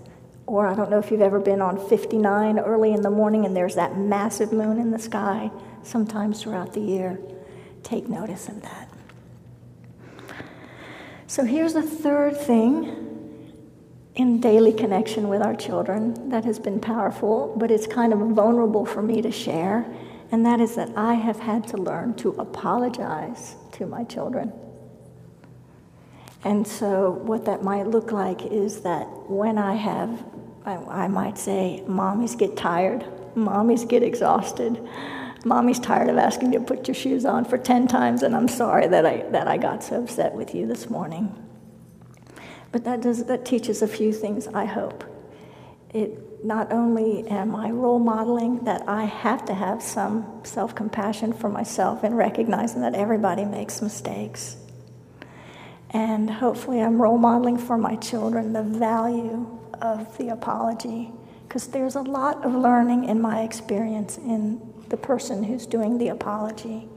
Or 0.46 0.66
I 0.66 0.74
don't 0.74 0.90
know 0.90 0.98
if 0.98 1.12
you've 1.12 1.20
ever 1.20 1.38
been 1.38 1.60
on 1.60 1.88
59 1.88 2.58
early 2.58 2.92
in 2.92 3.02
the 3.02 3.10
morning 3.10 3.46
and 3.46 3.56
there's 3.56 3.76
that 3.76 3.96
massive 3.96 4.52
moon 4.52 4.80
in 4.80 4.90
the 4.90 4.98
sky 4.98 5.52
sometimes 5.84 6.42
throughout 6.42 6.72
the 6.72 6.80
year. 6.80 7.20
Take 7.84 8.08
notice 8.08 8.48
of 8.48 8.62
that. 8.62 8.88
So 11.28 11.44
here's 11.44 11.74
the 11.74 11.82
third 11.82 12.36
thing 12.36 13.15
in 14.16 14.40
daily 14.40 14.72
connection 14.72 15.28
with 15.28 15.42
our 15.42 15.54
children 15.54 16.30
that 16.30 16.44
has 16.44 16.58
been 16.58 16.80
powerful, 16.80 17.54
but 17.56 17.70
it's 17.70 17.86
kind 17.86 18.12
of 18.12 18.18
vulnerable 18.30 18.86
for 18.86 19.02
me 19.02 19.20
to 19.20 19.30
share. 19.30 19.86
And 20.32 20.44
that 20.46 20.60
is 20.60 20.74
that 20.74 20.90
I 20.96 21.14
have 21.14 21.38
had 21.38 21.68
to 21.68 21.76
learn 21.76 22.14
to 22.14 22.30
apologize 22.30 23.54
to 23.72 23.86
my 23.86 24.04
children. 24.04 24.52
And 26.44 26.66
so, 26.66 27.10
what 27.10 27.44
that 27.44 27.62
might 27.62 27.86
look 27.86 28.10
like 28.10 28.46
is 28.46 28.80
that 28.82 29.06
when 29.28 29.58
I 29.58 29.74
have, 29.74 30.24
I, 30.64 30.76
I 30.76 31.08
might 31.08 31.38
say, 31.38 31.82
mommies 31.86 32.38
get 32.38 32.56
tired, 32.56 33.04
mommies 33.34 33.86
get 33.88 34.02
exhausted, 34.02 34.80
mommy's 35.44 35.78
tired 35.78 36.08
of 36.08 36.16
asking 36.16 36.52
you 36.52 36.60
to 36.60 36.64
put 36.64 36.88
your 36.88 36.94
shoes 36.94 37.24
on 37.24 37.44
for 37.44 37.58
10 37.58 37.86
times, 37.88 38.22
and 38.22 38.34
I'm 38.34 38.48
sorry 38.48 38.86
that 38.86 39.04
I, 39.04 39.22
that 39.30 39.46
I 39.46 39.56
got 39.56 39.82
so 39.82 40.02
upset 40.02 40.34
with 40.34 40.54
you 40.54 40.66
this 40.66 40.88
morning. 40.88 41.45
But 42.76 42.84
that, 42.84 43.00
does, 43.00 43.24
that 43.24 43.46
teaches 43.46 43.80
a 43.80 43.88
few 43.88 44.12
things, 44.12 44.48
I 44.48 44.66
hope. 44.66 45.02
It 45.94 46.44
not 46.44 46.70
only 46.72 47.26
am 47.26 47.56
I 47.56 47.70
role 47.70 47.98
modeling 47.98 48.66
that 48.66 48.86
I 48.86 49.04
have 49.04 49.46
to 49.46 49.54
have 49.54 49.82
some 49.82 50.42
self 50.44 50.74
compassion 50.74 51.32
for 51.32 51.48
myself 51.48 52.04
and 52.04 52.14
recognizing 52.18 52.82
that 52.82 52.94
everybody 52.94 53.46
makes 53.46 53.80
mistakes. 53.80 54.58
And 55.88 56.28
hopefully, 56.28 56.82
I'm 56.82 57.00
role 57.00 57.16
modeling 57.16 57.56
for 57.56 57.78
my 57.78 57.96
children 57.96 58.52
the 58.52 58.62
value 58.62 59.46
of 59.80 60.18
the 60.18 60.28
apology, 60.28 61.12
because 61.48 61.68
there's 61.68 61.94
a 61.94 62.02
lot 62.02 62.44
of 62.44 62.54
learning 62.54 63.04
in 63.04 63.22
my 63.22 63.40
experience 63.40 64.18
in 64.18 64.60
the 64.90 64.98
person 64.98 65.44
who's 65.44 65.64
doing 65.64 65.96
the 65.96 66.08
apology 66.08 66.90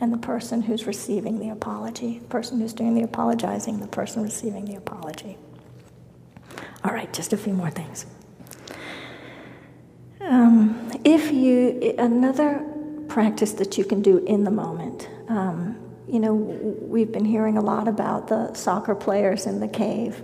and 0.00 0.12
the 0.12 0.18
person 0.18 0.62
who's 0.62 0.86
receiving 0.86 1.40
the 1.40 1.50
apology, 1.50 2.18
the 2.20 2.28
person 2.28 2.60
who's 2.60 2.72
doing 2.72 2.94
the 2.94 3.02
apologizing, 3.02 3.80
the 3.80 3.86
person 3.86 4.22
receiving 4.22 4.64
the 4.64 4.76
apology. 4.76 5.36
All 6.84 6.92
right, 6.92 7.12
just 7.12 7.32
a 7.32 7.36
few 7.36 7.52
more 7.52 7.70
things. 7.70 8.06
Um, 10.20 10.90
if 11.04 11.32
you, 11.32 11.94
another 11.98 12.64
practice 13.08 13.52
that 13.54 13.78
you 13.78 13.84
can 13.84 14.02
do 14.02 14.18
in 14.18 14.44
the 14.44 14.50
moment, 14.50 15.08
um, 15.28 15.76
you 16.06 16.20
know, 16.20 16.34
we've 16.34 17.10
been 17.10 17.24
hearing 17.24 17.56
a 17.56 17.60
lot 17.60 17.88
about 17.88 18.28
the 18.28 18.54
soccer 18.54 18.94
players 18.94 19.46
in 19.46 19.60
the 19.60 19.68
cave 19.68 20.22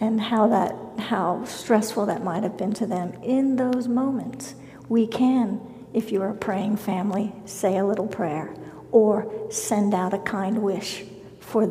and 0.00 0.20
how 0.20 0.48
that, 0.48 0.74
how 0.98 1.44
stressful 1.44 2.06
that 2.06 2.22
might 2.22 2.42
have 2.42 2.56
been 2.56 2.72
to 2.74 2.86
them. 2.86 3.12
In 3.22 3.56
those 3.56 3.88
moments, 3.88 4.54
we 4.88 5.06
can, 5.06 5.60
if 5.94 6.12
you're 6.12 6.30
a 6.30 6.34
praying 6.34 6.76
family, 6.76 7.32
say 7.44 7.78
a 7.78 7.84
little 7.84 8.06
prayer 8.06 8.54
or 8.92 9.50
send 9.50 9.94
out 9.94 10.14
a 10.14 10.18
kind 10.18 10.62
wish 10.62 11.04
for 11.40 11.70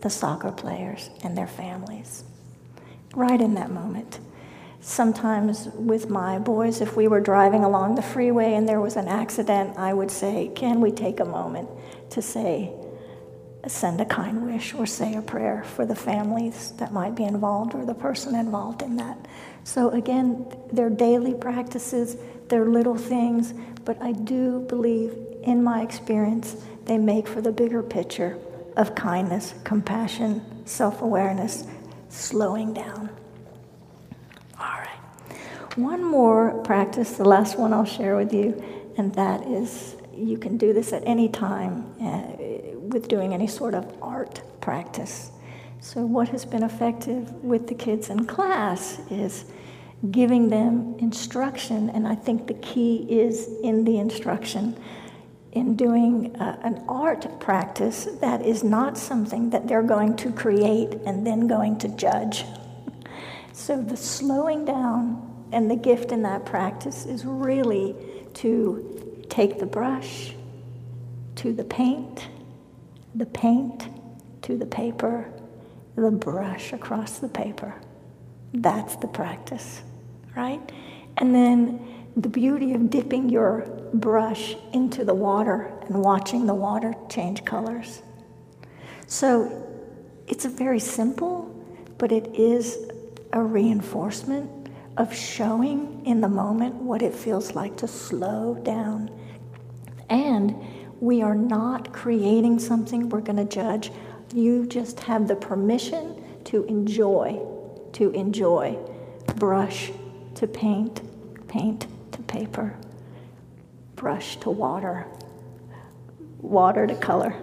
the 0.00 0.10
soccer 0.10 0.52
players 0.52 1.10
and 1.22 1.36
their 1.36 1.46
families. 1.46 2.24
Right 3.14 3.40
in 3.40 3.54
that 3.54 3.70
moment. 3.70 4.18
Sometimes 4.80 5.66
with 5.74 6.08
my 6.08 6.38
boys, 6.38 6.80
if 6.80 6.96
we 6.96 7.06
were 7.06 7.20
driving 7.20 7.64
along 7.64 7.96
the 7.96 8.02
freeway 8.02 8.54
and 8.54 8.66
there 8.68 8.80
was 8.80 8.96
an 8.96 9.08
accident, 9.08 9.76
I 9.76 9.92
would 9.92 10.10
say, 10.10 10.50
Can 10.54 10.80
we 10.80 10.90
take 10.90 11.20
a 11.20 11.24
moment 11.24 11.68
to 12.10 12.22
say, 12.22 12.72
send 13.66 14.00
a 14.00 14.06
kind 14.06 14.46
wish 14.46 14.72
or 14.72 14.86
say 14.86 15.14
a 15.16 15.22
prayer 15.22 15.64
for 15.64 15.84
the 15.84 15.94
families 15.94 16.72
that 16.78 16.94
might 16.94 17.14
be 17.14 17.24
involved 17.24 17.74
or 17.74 17.84
the 17.84 17.94
person 17.94 18.34
involved 18.34 18.80
in 18.80 18.96
that? 18.96 19.18
So, 19.64 19.90
again, 19.90 20.46
they're 20.72 20.88
daily 20.88 21.34
practices, 21.34 22.16
they're 22.48 22.64
little 22.64 22.96
things, 22.96 23.52
but 23.84 24.00
I 24.00 24.12
do 24.12 24.60
believe, 24.60 25.14
in 25.42 25.62
my 25.62 25.82
experience, 25.82 26.56
they 26.84 26.98
make 26.98 27.26
for 27.26 27.40
the 27.40 27.52
bigger 27.52 27.82
picture 27.82 28.38
of 28.76 28.94
kindness, 28.94 29.54
compassion, 29.64 30.66
self 30.66 31.02
awareness, 31.02 31.64
slowing 32.08 32.72
down. 32.72 33.10
All 34.58 34.66
right. 34.66 35.38
One 35.76 36.04
more 36.04 36.62
practice, 36.62 37.16
the 37.16 37.24
last 37.24 37.58
one 37.58 37.72
I'll 37.72 37.84
share 37.84 38.16
with 38.16 38.32
you, 38.32 38.62
and 38.96 39.14
that 39.14 39.46
is 39.46 39.96
you 40.14 40.36
can 40.36 40.56
do 40.56 40.72
this 40.72 40.92
at 40.92 41.02
any 41.06 41.28
time 41.28 41.94
uh, 42.00 42.76
with 42.76 43.08
doing 43.08 43.32
any 43.32 43.46
sort 43.46 43.74
of 43.74 43.92
art 44.02 44.42
practice. 44.60 45.30
So, 45.80 46.04
what 46.04 46.28
has 46.28 46.44
been 46.44 46.62
effective 46.62 47.32
with 47.42 47.66
the 47.66 47.74
kids 47.74 48.10
in 48.10 48.26
class 48.26 49.00
is 49.10 49.46
giving 50.10 50.50
them 50.50 50.96
instruction, 50.98 51.90
and 51.90 52.06
I 52.06 52.14
think 52.14 52.46
the 52.46 52.54
key 52.54 53.06
is 53.08 53.48
in 53.62 53.84
the 53.84 53.98
instruction 53.98 54.76
in 55.52 55.74
doing 55.74 56.36
uh, 56.36 56.58
an 56.62 56.84
art 56.88 57.40
practice 57.40 58.06
that 58.20 58.44
is 58.44 58.62
not 58.62 58.96
something 58.96 59.50
that 59.50 59.66
they're 59.66 59.82
going 59.82 60.16
to 60.16 60.30
create 60.32 60.92
and 61.06 61.26
then 61.26 61.46
going 61.46 61.76
to 61.78 61.88
judge. 61.88 62.44
So, 63.52 63.80
the 63.80 63.96
slowing 63.96 64.64
down 64.64 65.48
and 65.52 65.70
the 65.70 65.76
gift 65.76 66.12
in 66.12 66.22
that 66.22 66.46
practice 66.46 67.04
is 67.04 67.24
really 67.24 67.94
to 68.34 69.24
take 69.28 69.58
the 69.58 69.66
brush 69.66 70.34
to 71.36 71.52
the 71.52 71.64
paint, 71.64 72.28
the 73.14 73.26
paint 73.26 73.88
to 74.42 74.56
the 74.56 74.66
paper, 74.66 75.32
the 75.96 76.10
brush 76.10 76.72
across 76.72 77.18
the 77.18 77.28
paper. 77.28 77.74
That's 78.54 78.96
the 78.96 79.08
practice, 79.08 79.82
right? 80.36 80.60
And 81.16 81.34
then 81.34 82.08
the 82.16 82.28
beauty 82.28 82.72
of 82.74 82.90
dipping 82.90 83.28
your 83.28 83.79
brush 83.94 84.56
into 84.72 85.04
the 85.04 85.14
water 85.14 85.72
and 85.86 86.02
watching 86.02 86.46
the 86.46 86.54
water 86.54 86.94
change 87.08 87.44
colors. 87.44 88.02
So 89.06 89.66
it's 90.26 90.44
a 90.44 90.48
very 90.48 90.78
simple, 90.78 91.46
but 91.98 92.12
it 92.12 92.34
is 92.34 92.78
a 93.32 93.42
reinforcement 93.42 94.68
of 94.96 95.14
showing 95.14 96.04
in 96.04 96.20
the 96.20 96.28
moment 96.28 96.74
what 96.74 97.02
it 97.02 97.14
feels 97.14 97.54
like 97.54 97.76
to 97.78 97.88
slow 97.88 98.54
down. 98.62 99.10
And 100.08 100.56
we 101.00 101.22
are 101.22 101.34
not 101.34 101.92
creating 101.92 102.58
something 102.58 103.08
we're 103.08 103.20
going 103.20 103.38
to 103.38 103.44
judge. 103.44 103.90
You 104.34 104.66
just 104.66 105.00
have 105.00 105.26
the 105.26 105.36
permission 105.36 106.22
to 106.44 106.64
enjoy, 106.64 107.40
to 107.92 108.10
enjoy. 108.10 108.78
Brush 109.36 109.90
to 110.34 110.46
paint, 110.46 111.00
paint 111.48 111.86
to 112.12 112.22
paper, 112.22 112.76
brush 114.00 114.36
to 114.38 114.48
water, 114.48 115.06
water 116.40 116.86
to 116.86 116.94
color. 116.94 117.34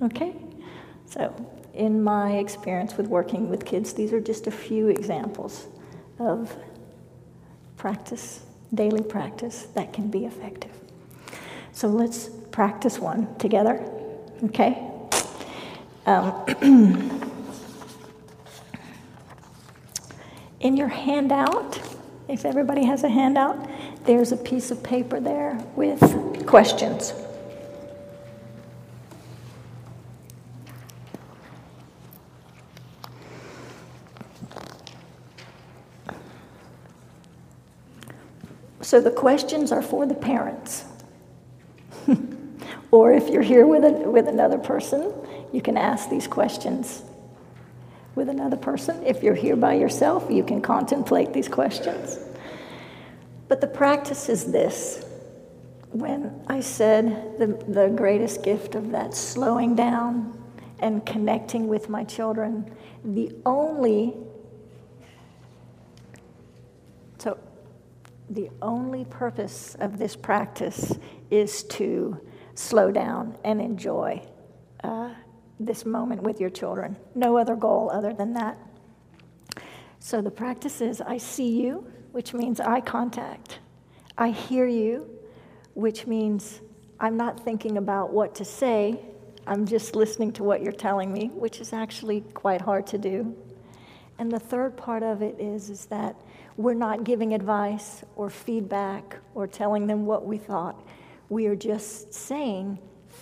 Okay? 0.00 0.32
So, 1.06 1.34
in 1.74 2.04
my 2.04 2.34
experience 2.34 2.96
with 2.96 3.08
working 3.08 3.50
with 3.50 3.64
kids, 3.64 3.92
these 3.94 4.12
are 4.12 4.20
just 4.20 4.46
a 4.46 4.52
few 4.52 4.88
examples 4.88 5.66
of 6.20 6.56
practice, 7.76 8.44
daily 8.72 9.02
practice 9.02 9.66
that 9.74 9.92
can 9.92 10.08
be 10.08 10.24
effective. 10.24 10.70
So, 11.72 11.88
let's 11.88 12.28
practice 12.52 13.00
one 13.00 13.34
together. 13.38 13.84
Okay? 14.44 14.80
Um, 16.06 16.44
in 20.60 20.76
your 20.76 20.88
handout, 20.88 21.80
if 22.28 22.44
everybody 22.44 22.84
has 22.84 23.02
a 23.02 23.08
handout, 23.08 23.68
there's 24.04 24.32
a 24.32 24.36
piece 24.36 24.70
of 24.70 24.82
paper 24.82 25.20
there 25.20 25.58
with 25.76 26.46
questions. 26.46 27.12
So 38.88 39.02
the 39.02 39.10
questions 39.10 39.70
are 39.70 39.82
for 39.82 40.06
the 40.06 40.14
parents. 40.14 40.86
or 42.90 43.12
if 43.12 43.28
you're 43.28 43.42
here 43.42 43.66
with, 43.66 43.84
a, 43.84 43.90
with 43.90 44.26
another 44.26 44.56
person, 44.56 45.12
you 45.52 45.60
can 45.60 45.76
ask 45.76 46.08
these 46.08 46.26
questions 46.26 47.02
with 48.14 48.30
another 48.30 48.56
person. 48.56 49.04
If 49.04 49.22
you're 49.22 49.34
here 49.34 49.56
by 49.56 49.74
yourself, 49.74 50.30
you 50.30 50.42
can 50.42 50.62
contemplate 50.62 51.34
these 51.34 51.48
questions. 51.48 52.18
But 53.48 53.60
the 53.60 53.66
practice 53.66 54.28
is 54.28 54.52
this. 54.52 55.04
When 55.90 56.42
I 56.46 56.60
said 56.60 57.38
the, 57.38 57.46
the 57.66 57.88
greatest 57.88 58.42
gift 58.42 58.74
of 58.74 58.90
that 58.90 59.14
slowing 59.14 59.74
down 59.74 60.38
and 60.80 61.04
connecting 61.04 61.66
with 61.66 61.88
my 61.88 62.04
children, 62.04 62.70
the 63.04 63.32
only 63.46 64.14
so 67.18 67.38
the 68.30 68.50
only 68.60 69.06
purpose 69.06 69.76
of 69.80 69.98
this 69.98 70.14
practice 70.14 70.98
is 71.30 71.64
to 71.64 72.20
slow 72.54 72.92
down 72.92 73.36
and 73.44 73.60
enjoy 73.60 74.22
uh, 74.84 75.10
this 75.58 75.86
moment 75.86 76.22
with 76.22 76.40
your 76.40 76.50
children. 76.50 76.96
No 77.14 77.38
other 77.38 77.56
goal 77.56 77.90
other 77.92 78.12
than 78.12 78.34
that. 78.34 78.58
So 80.00 80.20
the 80.20 80.30
practice 80.30 80.80
is 80.80 81.00
I 81.00 81.16
see 81.16 81.60
you, 81.62 81.86
which 82.18 82.34
means 82.34 82.58
eye 82.58 82.80
contact. 82.80 83.60
I 84.18 84.30
hear 84.30 84.66
you, 84.66 85.08
which 85.74 86.08
means 86.08 86.60
I'm 86.98 87.16
not 87.16 87.38
thinking 87.38 87.78
about 87.78 88.12
what 88.12 88.34
to 88.34 88.44
say. 88.44 88.98
I'm 89.46 89.64
just 89.64 89.94
listening 89.94 90.32
to 90.32 90.42
what 90.42 90.60
you're 90.60 90.72
telling 90.72 91.12
me, 91.12 91.28
which 91.28 91.60
is 91.60 91.72
actually 91.72 92.22
quite 92.34 92.60
hard 92.60 92.88
to 92.88 92.98
do. 92.98 93.36
And 94.18 94.32
the 94.32 94.40
third 94.40 94.76
part 94.76 95.04
of 95.04 95.22
it 95.22 95.38
is, 95.38 95.70
is 95.70 95.86
that 95.86 96.16
we're 96.56 96.74
not 96.74 97.04
giving 97.04 97.34
advice 97.34 98.02
or 98.16 98.28
feedback 98.30 99.18
or 99.36 99.46
telling 99.46 99.86
them 99.86 100.04
what 100.04 100.26
we 100.26 100.38
thought. 100.38 100.74
We 101.28 101.46
are 101.46 101.54
just 101.54 102.12
saying, 102.12 102.80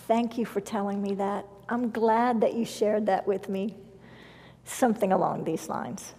Thank 0.09 0.39
you 0.39 0.47
for 0.47 0.63
telling 0.63 1.03
me 1.03 1.15
that. 1.17 1.45
I'm 1.69 1.91
glad 1.91 2.41
that 2.41 2.55
you 2.55 2.65
shared 2.65 3.05
that 3.07 3.27
with 3.27 3.51
me. 3.51 3.77
Something 4.65 5.13
along 5.13 5.45
these 5.45 5.69
lines. 5.69 6.15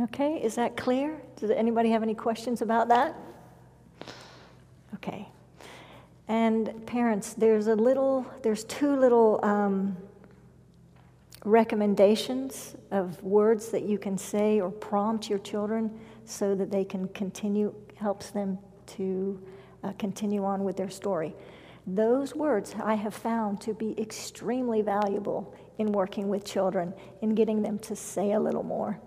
Okay, 0.00 0.42
is 0.42 0.54
that 0.54 0.74
clear? 0.74 1.20
Does 1.38 1.50
anybody 1.50 1.90
have 1.90 2.02
any 2.02 2.14
questions 2.14 2.62
about 2.62 2.88
that? 2.88 3.14
Okay. 4.94 5.28
And 6.26 6.84
parents, 6.84 7.34
there's 7.34 7.68
a 7.68 7.74
little, 7.74 8.26
there's 8.42 8.64
two 8.64 8.96
little 8.96 9.38
um, 9.44 9.96
recommendations 11.44 12.74
of 12.90 13.22
words 13.22 13.68
that 13.68 13.84
you 13.84 13.98
can 13.98 14.18
say 14.18 14.60
or 14.60 14.70
prompt 14.70 15.30
your 15.30 15.38
children 15.38 15.96
so 16.24 16.54
that 16.56 16.70
they 16.70 16.84
can 16.84 17.06
continue, 17.08 17.72
helps 17.94 18.30
them 18.30 18.58
to 18.86 19.40
uh, 19.84 19.92
continue 19.92 20.44
on 20.44 20.64
with 20.64 20.76
their 20.76 20.90
story. 20.90 21.34
Those 21.86 22.34
words 22.34 22.74
I 22.82 22.94
have 22.94 23.14
found 23.14 23.60
to 23.62 23.72
be 23.72 23.98
extremely 23.98 24.82
valuable 24.82 25.54
in 25.78 25.92
working 25.92 26.28
with 26.28 26.44
children, 26.44 26.92
in 27.22 27.34
getting 27.34 27.62
them 27.62 27.78
to 27.78 27.94
say 27.94 28.32
a 28.32 28.40
little 28.40 28.64
more. 28.64 29.00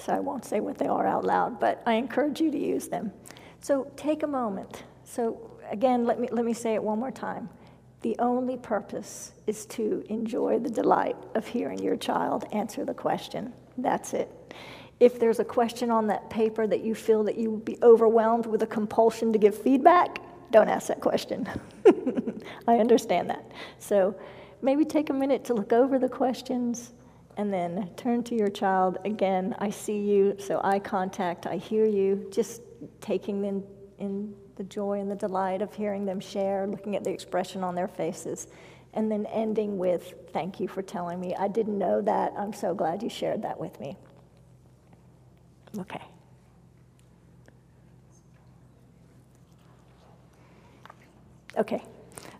So 0.00 0.14
I 0.14 0.20
won't 0.20 0.44
say 0.44 0.60
what 0.60 0.78
they 0.78 0.86
are 0.86 1.06
out 1.06 1.24
loud, 1.24 1.60
but 1.60 1.82
I 1.86 1.94
encourage 1.94 2.40
you 2.40 2.50
to 2.50 2.58
use 2.58 2.88
them. 2.88 3.12
So 3.60 3.90
take 3.96 4.22
a 4.22 4.26
moment. 4.26 4.84
So 5.04 5.50
again, 5.70 6.06
let 6.06 6.18
me, 6.18 6.28
let 6.32 6.44
me 6.44 6.54
say 6.54 6.74
it 6.74 6.82
one 6.82 6.98
more 6.98 7.10
time. 7.10 7.48
The 8.02 8.16
only 8.18 8.56
purpose 8.56 9.32
is 9.46 9.66
to 9.66 10.02
enjoy 10.08 10.58
the 10.58 10.70
delight 10.70 11.16
of 11.34 11.46
hearing 11.46 11.78
your 11.78 11.96
child 11.96 12.46
answer 12.52 12.84
the 12.84 12.94
question. 12.94 13.52
That's 13.76 14.14
it. 14.14 14.54
If 15.00 15.18
there's 15.18 15.38
a 15.38 15.44
question 15.44 15.90
on 15.90 16.06
that 16.06 16.30
paper 16.30 16.66
that 16.66 16.82
you 16.82 16.94
feel 16.94 17.22
that 17.24 17.36
you 17.36 17.50
would 17.50 17.64
be 17.64 17.78
overwhelmed 17.82 18.46
with 18.46 18.62
a 18.62 18.66
compulsion 18.66 19.32
to 19.32 19.38
give 19.38 19.56
feedback, 19.56 20.18
don't 20.50 20.68
ask 20.68 20.88
that 20.88 21.00
question. 21.00 21.48
I 22.66 22.78
understand 22.78 23.28
that. 23.28 23.50
So 23.78 24.14
maybe 24.62 24.84
take 24.84 25.10
a 25.10 25.14
minute 25.14 25.44
to 25.44 25.54
look 25.54 25.72
over 25.72 25.98
the 25.98 26.08
questions 26.08 26.92
and 27.40 27.50
then 27.50 27.88
turn 27.96 28.22
to 28.22 28.34
your 28.34 28.50
child 28.50 28.98
again. 29.06 29.54
I 29.60 29.70
see 29.70 29.96
you, 29.98 30.36
so 30.38 30.60
eye 30.62 30.78
contact, 30.78 31.46
I 31.46 31.56
hear 31.56 31.86
you, 31.86 32.28
just 32.30 32.60
taking 33.00 33.46
in, 33.46 33.64
in 33.98 34.34
the 34.56 34.64
joy 34.64 35.00
and 35.00 35.10
the 35.10 35.14
delight 35.16 35.62
of 35.62 35.74
hearing 35.74 36.04
them 36.04 36.20
share, 36.20 36.66
looking 36.66 36.96
at 36.96 37.02
the 37.02 37.08
expression 37.08 37.64
on 37.64 37.74
their 37.74 37.88
faces, 37.88 38.48
and 38.92 39.10
then 39.10 39.24
ending 39.24 39.78
with, 39.78 40.12
Thank 40.34 40.60
you 40.60 40.68
for 40.68 40.82
telling 40.82 41.18
me. 41.18 41.34
I 41.34 41.48
didn't 41.48 41.78
know 41.78 42.02
that. 42.02 42.34
I'm 42.36 42.52
so 42.52 42.74
glad 42.74 43.02
you 43.02 43.08
shared 43.08 43.40
that 43.40 43.58
with 43.58 43.80
me. 43.80 43.96
Okay. 45.78 46.02
Okay, 51.56 51.82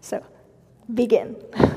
so 0.02 0.22
begin. 0.92 1.36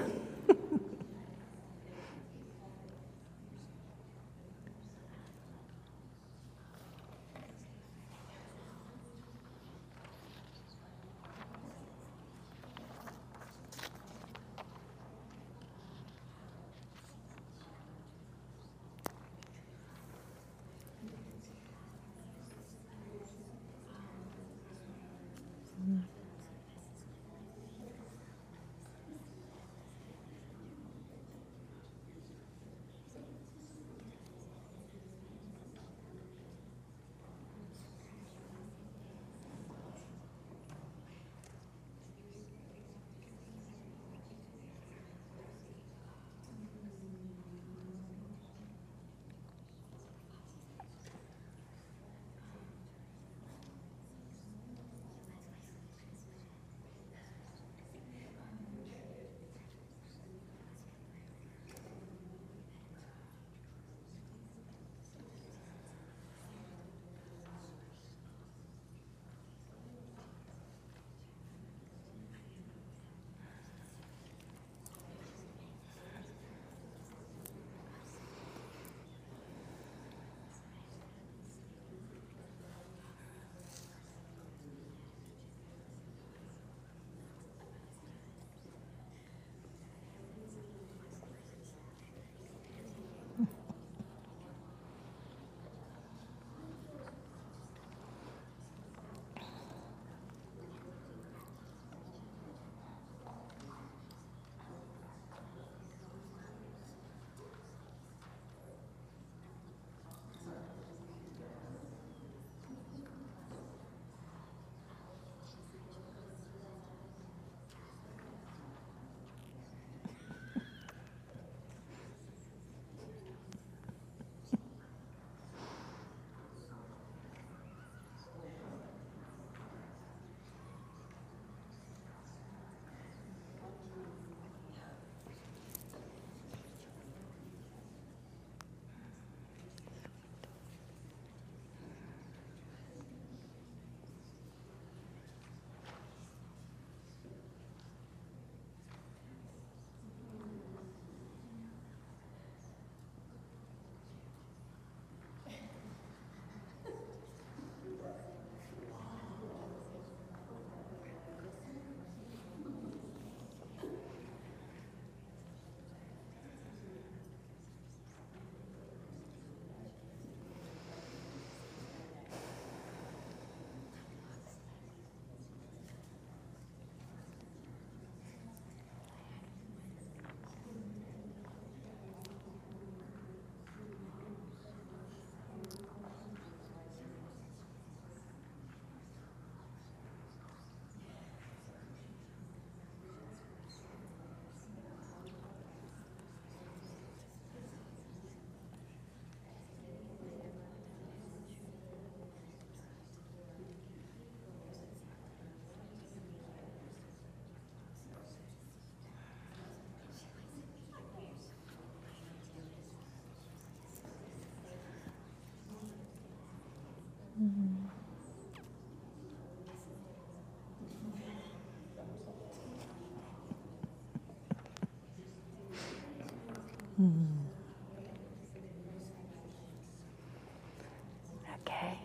Okay. 231.62 231.98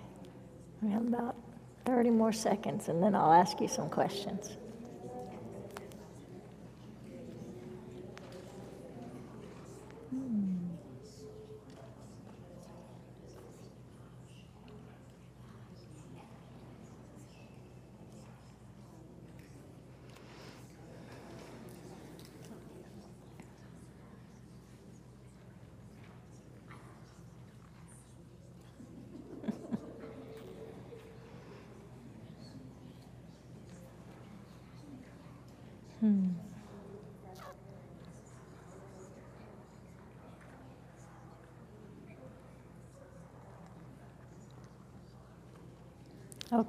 We 0.83 0.91
have 0.91 1.07
about 1.07 1.37
30 1.85 2.11
more 2.11 2.33
seconds, 2.33 2.89
and 2.89 3.03
then 3.03 3.15
I'll 3.15 3.33
ask 3.33 3.61
you 3.61 3.69
some 3.69 3.91
questions. 3.91 4.57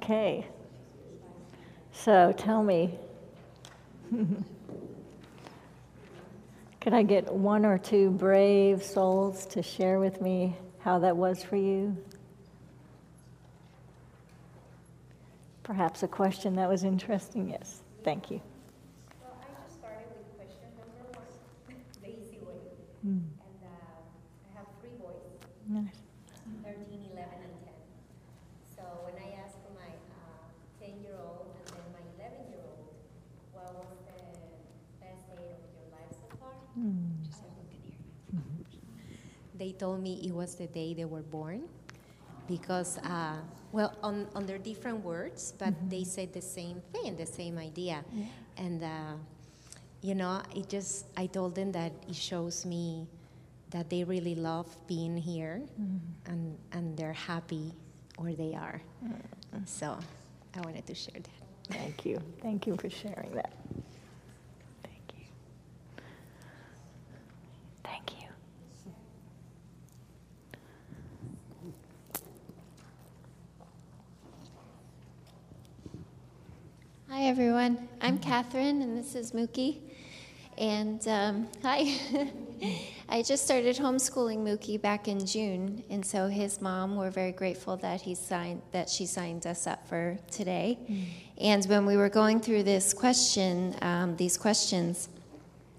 Okay. 0.02 0.46
So 1.92 2.34
tell 2.36 2.62
me, 2.62 2.98
Could 6.80 6.94
I 6.94 7.02
get 7.02 7.30
one 7.30 7.66
or 7.66 7.76
two 7.76 8.10
brave 8.10 8.82
souls 8.82 9.44
to 9.46 9.62
share 9.62 10.00
with 10.00 10.22
me 10.22 10.56
how 10.78 10.98
that 11.00 11.14
was 11.14 11.44
for 11.44 11.56
you? 11.56 11.94
Perhaps 15.62 16.02
a 16.02 16.08
question 16.08 16.56
that 16.56 16.70
was 16.70 16.82
interesting? 16.82 17.50
Yes. 17.50 17.82
Thank 18.02 18.30
you. 18.30 18.40
Well, 19.20 19.36
I 19.44 19.52
just 19.62 19.78
started 19.78 20.08
with 20.08 20.24
question 20.40 20.72
number 20.80 21.20
one, 21.20 21.28
the 22.02 22.08
easy 22.08 22.40
way. 22.40 22.56
Mm. 23.06 23.28
And 23.28 23.60
uh, 23.60 24.00
I 24.48 24.56
have 24.56 24.66
three 24.80 24.96
boys. 24.96 25.20
Nice. 25.68 26.00
13, 26.64 27.12
11, 27.12 27.28
and 27.44 27.54
10. 27.60 27.76
So 28.74 28.82
when 29.04 29.20
I 29.20 29.36
asked 29.44 29.60
for 29.60 29.76
my 29.76 29.92
10-year-old 30.80 31.44
uh, 31.44 31.76
and 31.76 31.76
then 31.76 31.92
my 31.92 32.02
11-year-old, 32.16 32.88
what 33.52 33.68
was 33.76 34.00
the 34.08 34.16
best 35.04 35.28
day 35.28 35.54
of 35.54 35.60
your 35.76 35.92
life 35.92 36.08
so 36.16 36.26
far? 36.40 36.56
Mm. 36.74 37.20
They 39.60 39.72
told 39.72 40.00
me 40.02 40.22
it 40.24 40.32
was 40.32 40.54
the 40.54 40.66
day 40.66 40.94
they 40.94 41.04
were 41.04 41.20
born 41.20 41.68
because, 42.48 42.96
uh, 43.04 43.36
well, 43.72 43.94
on, 44.02 44.26
their 44.46 44.56
different 44.56 45.04
words, 45.04 45.52
but 45.58 45.68
mm-hmm. 45.68 45.88
they 45.90 46.04
said 46.04 46.32
the 46.32 46.40
same 46.40 46.80
thing, 46.94 47.14
the 47.18 47.26
same 47.26 47.58
idea. 47.58 48.02
Yeah. 48.10 48.24
And, 48.56 48.82
uh, 48.82 49.12
you 50.00 50.14
know, 50.14 50.40
it 50.56 50.70
just, 50.70 51.04
I 51.14 51.26
told 51.26 51.54
them 51.54 51.72
that 51.72 51.92
it 52.08 52.16
shows 52.16 52.64
me 52.64 53.06
that 53.68 53.90
they 53.90 54.02
really 54.02 54.34
love 54.34 54.66
being 54.86 55.14
here 55.14 55.60
mm-hmm. 55.78 56.32
and, 56.32 56.56
and 56.72 56.96
they're 56.96 57.12
happy 57.12 57.74
where 58.16 58.32
they 58.32 58.54
are. 58.54 58.80
Mm-hmm. 59.04 59.64
So 59.66 59.98
I 60.56 60.60
wanted 60.62 60.86
to 60.86 60.94
share 60.94 61.20
that. 61.20 61.76
Thank 61.76 62.06
you. 62.06 62.18
Thank 62.40 62.66
you 62.66 62.78
for 62.78 62.88
sharing 62.88 63.32
that. 63.32 63.52
Hi, 77.20 77.26
everyone. 77.26 77.86
I'm 78.00 78.18
Catherine, 78.18 78.80
and 78.80 78.96
this 78.96 79.14
is 79.14 79.32
Mookie. 79.32 79.76
And 80.56 81.06
um, 81.06 81.48
hi. 81.62 81.94
I 83.10 83.20
just 83.20 83.44
started 83.44 83.76
homeschooling 83.76 84.38
Mookie 84.38 84.80
back 84.80 85.06
in 85.06 85.26
June, 85.26 85.84
and 85.90 86.04
so 86.04 86.28
his 86.28 86.62
mom, 86.62 86.96
we're 86.96 87.10
very 87.10 87.32
grateful 87.32 87.76
that 87.76 88.00
he 88.00 88.14
signed 88.14 88.62
that 88.72 88.88
she 88.88 89.04
signed 89.04 89.46
us 89.46 89.66
up 89.66 89.86
for 89.86 90.16
today. 90.30 90.78
Mm. 90.90 91.04
And 91.36 91.64
when 91.66 91.84
we 91.84 91.98
were 91.98 92.08
going 92.08 92.40
through 92.40 92.62
this 92.62 92.94
question, 92.94 93.76
um, 93.82 94.16
these 94.16 94.38
questions, 94.38 95.10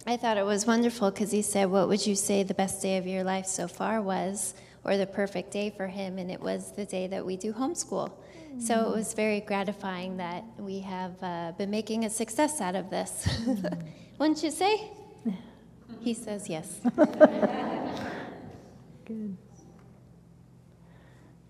I 0.05 0.17
thought 0.17 0.37
it 0.37 0.45
was 0.45 0.67
wonderful 0.67 1.09
because 1.09 1.31
he 1.31 1.41
said, 1.41 1.71
"What 1.71 1.87
would 1.87 2.05
you 2.05 2.13
say 2.13 2.43
the 2.43 2.53
best 2.53 2.83
day 2.83 2.97
of 2.97 3.07
your 3.07 3.23
life 3.23 3.47
so 3.47 3.67
far 3.67 3.99
was?" 3.99 4.53
Or 4.83 4.95
the 4.95 5.07
perfect 5.07 5.49
day 5.49 5.71
for 5.71 5.87
him, 5.87 6.19
and 6.19 6.29
it 6.29 6.39
was 6.39 6.73
the 6.73 6.85
day 6.85 7.07
that 7.07 7.25
we 7.25 7.35
do 7.35 7.51
homeschool. 7.51 8.11
So 8.59 8.91
it 8.91 8.95
was 8.95 9.13
very 9.13 9.39
gratifying 9.41 10.17
that 10.17 10.43
we 10.59 10.79
have 10.81 11.21
uh, 11.23 11.53
been 11.57 11.71
making 11.71 12.05
a 12.05 12.09
success 12.09 12.61
out 12.61 12.75
of 12.75 12.89
this. 12.89 13.27
Wouldn't 14.17 14.43
you 14.43 14.51
say? 14.51 14.91
He 15.99 16.13
says 16.15 16.49
yes. 16.49 16.79
Good. 19.05 19.37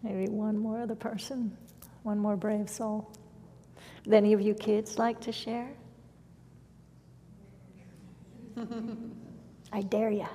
Maybe 0.04 0.28
one 0.30 0.58
more 0.58 0.82
other 0.82 0.96
person, 0.96 1.56
one 2.04 2.18
more 2.20 2.36
brave 2.36 2.70
soul. 2.70 3.10
Would 4.06 4.14
any 4.14 4.34
of 4.34 4.42
you 4.42 4.54
kids 4.54 4.98
like 4.98 5.22
to 5.22 5.32
share? 5.32 5.70
I 9.72 9.82
dare 9.84 10.12
you. 10.12 10.28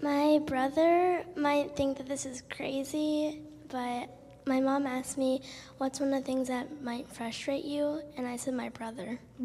My 0.00 0.38
brother 0.46 1.24
might 1.36 1.74
think 1.74 1.98
that 1.98 2.08
this 2.08 2.24
is 2.24 2.42
crazy, 2.48 3.40
but 3.68 4.08
my 4.46 4.60
mom 4.60 4.86
asked 4.86 5.18
me, 5.18 5.42
What's 5.78 5.98
one 5.98 6.14
of 6.14 6.20
the 6.20 6.26
things 6.26 6.46
that 6.48 6.82
might 6.82 7.08
frustrate 7.10 7.64
you? 7.64 8.00
And 8.16 8.26
I 8.26 8.36
said, 8.36 8.54
My 8.54 8.68
brother. 8.68 9.18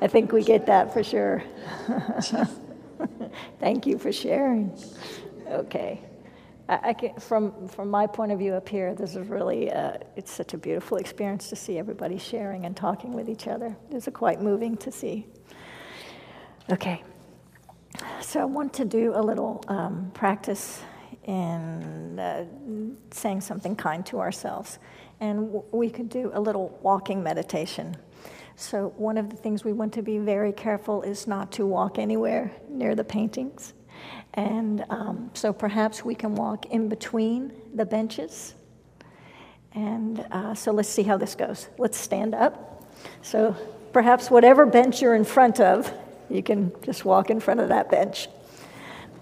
I 0.00 0.06
think 0.08 0.32
we 0.32 0.42
get 0.42 0.66
that 0.66 0.92
for 0.94 1.04
sure. 1.04 1.44
Thank 3.60 3.86
you 3.86 3.98
for 3.98 4.10
sharing. 4.10 4.72
Okay. 5.48 6.00
I, 6.68 6.80
I 6.84 6.92
can, 6.94 7.14
from, 7.20 7.68
from 7.68 7.90
my 7.90 8.06
point 8.06 8.32
of 8.32 8.38
view 8.38 8.54
up 8.54 8.68
here, 8.68 8.94
this 8.94 9.14
is 9.14 9.28
really, 9.28 9.70
uh, 9.70 9.98
it's 10.16 10.32
such 10.32 10.54
a 10.54 10.58
beautiful 10.58 10.96
experience 10.96 11.50
to 11.50 11.56
see 11.56 11.78
everybody 11.78 12.16
sharing 12.18 12.64
and 12.64 12.74
talking 12.76 13.12
with 13.12 13.28
each 13.28 13.46
other. 13.46 13.76
It's 13.90 14.08
quite 14.14 14.40
moving 14.40 14.76
to 14.78 14.90
see. 14.90 15.26
Okay, 16.70 17.02
so 18.20 18.40
I 18.40 18.44
want 18.44 18.72
to 18.74 18.84
do 18.84 19.12
a 19.16 19.20
little 19.20 19.64
um, 19.66 20.12
practice 20.14 20.80
in 21.24 22.18
uh, 22.18 22.44
saying 23.10 23.40
something 23.40 23.74
kind 23.74 24.06
to 24.06 24.20
ourselves. 24.20 24.78
And 25.20 25.46
w- 25.46 25.64
we 25.72 25.90
could 25.90 26.08
do 26.08 26.30
a 26.32 26.40
little 26.40 26.78
walking 26.82 27.22
meditation. 27.22 27.96
So, 28.54 28.92
one 28.96 29.18
of 29.18 29.28
the 29.28 29.36
things 29.36 29.64
we 29.64 29.72
want 29.72 29.92
to 29.94 30.02
be 30.02 30.18
very 30.18 30.52
careful 30.52 31.02
is 31.02 31.26
not 31.26 31.50
to 31.52 31.66
walk 31.66 31.98
anywhere 31.98 32.52
near 32.68 32.94
the 32.94 33.04
paintings. 33.04 33.74
And 34.34 34.84
um, 34.88 35.30
so, 35.34 35.52
perhaps 35.52 36.04
we 36.04 36.14
can 36.14 36.36
walk 36.36 36.66
in 36.66 36.88
between 36.88 37.52
the 37.74 37.84
benches. 37.84 38.54
And 39.74 40.24
uh, 40.30 40.54
so, 40.54 40.70
let's 40.70 40.88
see 40.88 41.02
how 41.02 41.16
this 41.16 41.34
goes. 41.34 41.68
Let's 41.76 41.98
stand 41.98 42.34
up. 42.34 42.88
So, 43.22 43.56
perhaps 43.92 44.30
whatever 44.30 44.64
bench 44.64 45.02
you're 45.02 45.14
in 45.14 45.24
front 45.24 45.58
of, 45.58 45.92
you 46.32 46.42
can 46.42 46.72
just 46.82 47.04
walk 47.04 47.30
in 47.30 47.40
front 47.40 47.60
of 47.60 47.68
that 47.68 47.90
bench. 47.90 48.28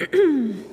and, 0.12 0.70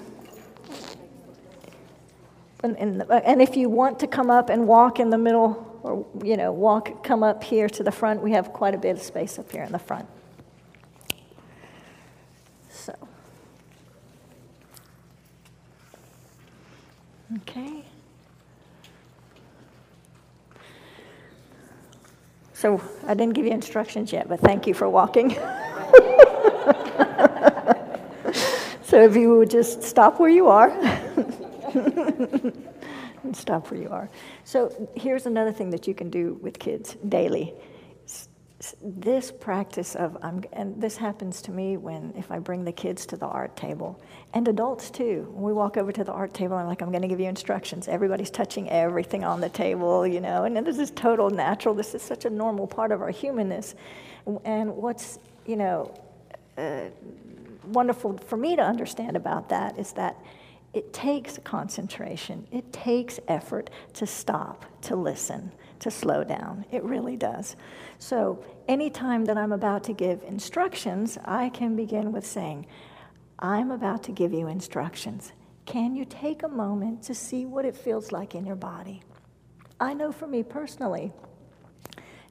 and, 2.64 3.42
if 3.42 3.58
you 3.58 3.70
want 3.70 4.00
to 4.00 4.08
come 4.08 4.30
up 4.30 4.50
and 4.50 4.68
walk 4.68 5.00
in 5.00 5.10
the 5.10 5.18
middle, 5.18 5.80
or 5.84 6.06
you 6.24 6.38
know, 6.38 6.52
walk, 6.52 7.04
come 7.04 7.24
up 7.24 7.44
here 7.44 7.68
to 7.68 7.84
the 7.84 7.92
front, 7.92 8.22
we 8.22 8.32
have 8.32 8.54
quite 8.54 8.74
a 8.74 8.78
bit 8.78 8.96
of 8.96 9.02
space 9.02 9.38
up 9.38 9.52
here 9.52 9.64
in 9.64 9.72
the 9.72 9.80
front. 9.80 10.08
So, 12.70 12.96
okay. 17.38 17.84
So 22.54 22.82
I 23.06 23.14
didn't 23.14 23.34
give 23.34 23.46
you 23.46 23.52
instructions 23.52 24.14
yet, 24.14 24.30
but 24.30 24.40
thank 24.40 24.68
you 24.68 24.74
for 24.74 24.88
walking. 24.88 25.38
so 28.84 29.02
if 29.02 29.16
you 29.16 29.38
would 29.38 29.50
just 29.50 29.84
stop 29.84 30.20
where 30.20 30.30
you 30.30 30.48
are. 30.48 30.70
stop 33.34 33.72
where 33.72 33.80
you 33.80 33.90
are. 33.90 34.10
So 34.44 34.90
here's 34.96 35.26
another 35.26 35.52
thing 35.52 35.70
that 35.72 35.88
you 35.88 35.94
can 35.94 36.10
do 36.10 36.38
with 36.42 36.60
kids 36.60 36.96
daily. 37.08 37.54
This 38.82 39.32
practice 39.32 39.96
of 39.96 40.18
and 40.24 40.82
this 40.82 40.98
happens 40.98 41.44
to 41.44 41.52
me 41.52 41.78
when 41.78 42.12
if 42.18 42.32
i 42.32 42.40
bring 42.40 42.66
the 42.66 42.72
kids 42.72 43.06
to 43.06 43.16
the 43.16 43.28
art 43.28 43.56
table 43.56 44.02
and 44.34 44.48
adults 44.48 44.90
too. 44.90 45.28
When 45.32 45.44
we 45.44 45.54
walk 45.54 45.78
over 45.78 45.92
to 45.92 46.04
the 46.04 46.12
art 46.12 46.34
table 46.34 46.58
i'm 46.58 46.66
like 46.66 46.82
i'm 46.82 46.90
going 46.90 47.04
to 47.04 47.08
give 47.08 47.20
you 47.20 47.28
instructions. 47.28 47.88
Everybody's 47.88 48.32
touching 48.32 48.68
everything 48.70 49.24
on 49.24 49.42
the 49.42 49.50
table 49.50 50.08
you 50.08 50.20
know? 50.20 50.46
And 50.46 50.66
this 50.66 50.80
is 50.80 50.90
total 50.92 51.30
natural. 51.30 51.76
This 51.76 51.94
is 51.94 52.02
such 52.02 52.26
a 52.26 52.32
normal 52.32 52.66
part 52.66 52.92
of 52.92 53.02
our 53.02 53.12
humanness. 53.12 53.76
And 54.44 54.76
what's 54.76 55.20
you 55.46 55.56
know 55.56 55.94
uh, 56.58 56.90
wonderful 57.66 58.18
for 58.26 58.38
me 58.38 58.56
to 58.56 58.62
understand 58.62 59.16
about 59.16 59.50
that 59.50 59.78
is 59.78 59.92
that 59.94 60.18
it 60.74 60.94
takes 60.94 61.40
concentration 61.44 62.46
it 62.52 62.72
takes 62.72 63.20
effort 63.28 63.70
to 63.94 64.06
stop 64.06 64.66
to 64.82 64.96
listen 64.96 65.52
to 65.80 65.92
slow 65.92 66.24
down. 66.24 66.66
It 66.72 66.84
really 66.84 67.16
does. 67.16 67.56
So, 68.00 68.44
anytime 68.68 69.26
that 69.26 69.38
I'm 69.38 69.52
about 69.52 69.84
to 69.86 69.94
give 69.94 70.24
instructions, 70.24 71.18
I 71.26 71.50
can 71.50 71.76
begin 71.76 72.12
with 72.12 72.26
saying, 72.26 72.66
I'm 73.40 73.72
about 73.72 74.04
to 74.04 74.12
give 74.12 74.34
you 74.34 74.48
instructions. 74.48 75.32
Can 75.66 75.96
you 75.96 76.06
take 76.06 76.44
a 76.44 76.48
moment 76.48 77.04
to 77.04 77.16
see 77.16 77.46
what 77.46 77.66
it 77.66 77.76
feels 77.76 78.12
like 78.12 78.36
in 78.36 78.46
your 78.46 78.56
body? 78.56 79.02
I 79.80 79.94
know 79.94 80.12
for 80.12 80.28
me 80.28 80.42
personally, 80.42 81.12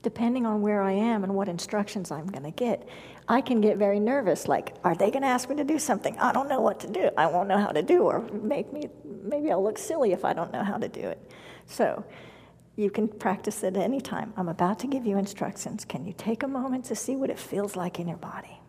depending 0.02 0.46
on 0.46 0.62
where 0.62 0.82
I 0.82 0.92
am 0.92 1.22
and 1.22 1.34
what 1.34 1.48
instructions 1.48 2.10
I'm 2.10 2.26
going 2.26 2.44
to 2.44 2.50
get, 2.50 2.88
I 3.28 3.40
can 3.40 3.60
get 3.60 3.76
very 3.76 3.98
nervous. 3.98 4.46
Like, 4.46 4.74
are 4.84 4.94
they 4.94 5.10
going 5.10 5.22
to 5.22 5.28
ask 5.28 5.48
me 5.48 5.56
to 5.56 5.64
do 5.64 5.78
something? 5.78 6.16
I 6.18 6.32
don't 6.32 6.48
know 6.48 6.60
what 6.60 6.80
to 6.80 6.86
do. 6.88 7.10
I 7.16 7.26
won't 7.26 7.48
know 7.48 7.58
how 7.58 7.70
to 7.70 7.82
do, 7.82 8.02
or 8.02 8.20
make 8.30 8.72
me 8.72 8.88
maybe 9.04 9.50
I'll 9.50 9.62
look 9.62 9.78
silly 9.78 10.12
if 10.12 10.24
I 10.24 10.32
don't 10.32 10.52
know 10.52 10.62
how 10.62 10.76
to 10.76 10.88
do 10.88 11.00
it. 11.00 11.30
So, 11.66 12.04
you 12.76 12.90
can 12.90 13.08
practice 13.08 13.62
it 13.62 13.76
any 13.76 14.00
time. 14.00 14.32
I'm 14.36 14.48
about 14.48 14.78
to 14.80 14.86
give 14.86 15.06
you 15.06 15.16
instructions. 15.16 15.84
Can 15.84 16.04
you 16.04 16.12
take 16.12 16.42
a 16.42 16.48
moment 16.48 16.84
to 16.86 16.94
see 16.94 17.16
what 17.16 17.30
it 17.30 17.38
feels 17.38 17.74
like 17.74 17.98
in 17.98 18.06
your 18.06 18.18
body? 18.18 18.60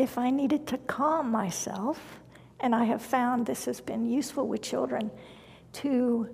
if 0.00 0.16
I 0.16 0.30
needed 0.30 0.66
to 0.68 0.78
calm 0.78 1.30
myself, 1.30 2.20
and 2.58 2.74
I 2.74 2.84
have 2.84 3.02
found 3.02 3.44
this 3.44 3.66
has 3.66 3.80
been 3.82 4.06
useful 4.06 4.48
with 4.48 4.62
children, 4.62 5.10
to 5.74 6.28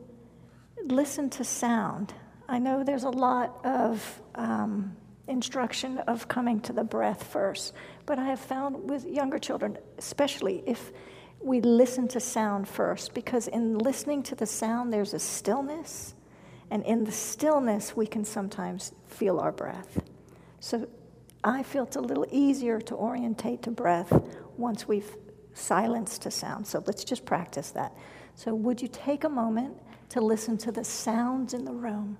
listen 0.86 1.30
to 1.30 1.44
sound. 1.44 2.14
I 2.48 2.58
know 2.58 2.84
there's 2.84 3.04
a 3.04 3.10
lot 3.10 3.64
of 3.64 4.22
um, 4.34 4.96
instruction 5.26 5.98
of 5.98 6.28
coming 6.28 6.60
to 6.60 6.72
the 6.72 6.84
breath 6.84 7.24
first, 7.24 7.72
but 8.06 8.18
I 8.18 8.26
have 8.26 8.40
found 8.40 8.88
with 8.88 9.04
younger 9.04 9.38
children, 9.38 9.78
especially 9.98 10.62
if 10.66 10.92
we 11.40 11.60
listen 11.60 12.08
to 12.08 12.20
sound 12.20 12.68
first, 12.68 13.14
because 13.14 13.48
in 13.48 13.78
listening 13.78 14.22
to 14.24 14.34
the 14.34 14.46
sound, 14.46 14.92
there's 14.92 15.14
a 15.14 15.18
stillness, 15.18 16.14
and 16.70 16.84
in 16.84 17.04
the 17.04 17.12
stillness, 17.12 17.96
we 17.96 18.06
can 18.06 18.24
sometimes 18.24 18.92
feel 19.06 19.38
our 19.38 19.52
breath. 19.52 20.02
So 20.60 20.88
I 21.44 21.62
feel 21.62 21.84
it's 21.84 21.96
a 21.96 22.00
little 22.00 22.26
easier 22.30 22.80
to 22.80 22.94
orientate 22.94 23.62
to 23.62 23.70
breath 23.70 24.12
once 24.56 24.88
we've 24.88 25.14
silenced 25.56 26.22
to 26.22 26.30
sound. 26.30 26.66
So 26.66 26.82
let's 26.86 27.04
just 27.04 27.24
practice 27.26 27.70
that. 27.72 27.92
So, 28.36 28.54
would 28.54 28.82
you 28.82 28.88
take 28.88 29.24
a 29.24 29.30
moment 29.30 29.76
to 30.10 30.20
listen 30.20 30.58
to 30.58 30.72
the 30.72 30.84
sounds 30.84 31.54
in 31.54 31.64
the 31.64 31.72
room? 31.72 32.18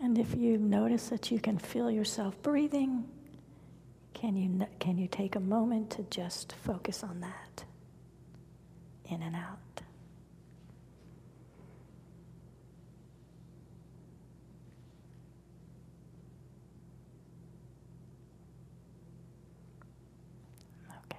And 0.00 0.18
if 0.18 0.34
you 0.36 0.58
notice 0.58 1.08
that 1.08 1.30
you 1.30 1.40
can 1.40 1.58
feel 1.58 1.90
yourself 1.90 2.40
breathing, 2.42 3.04
can 4.14 4.36
you, 4.36 4.66
can 4.80 4.98
you 4.98 5.08
take 5.08 5.36
a 5.36 5.40
moment 5.40 5.90
to 5.92 6.02
just 6.04 6.54
focus 6.64 7.04
on 7.04 7.20
that? 7.20 7.64
In 9.10 9.22
and 9.22 9.36
out. 9.36 9.58
Okay. 20.90 21.18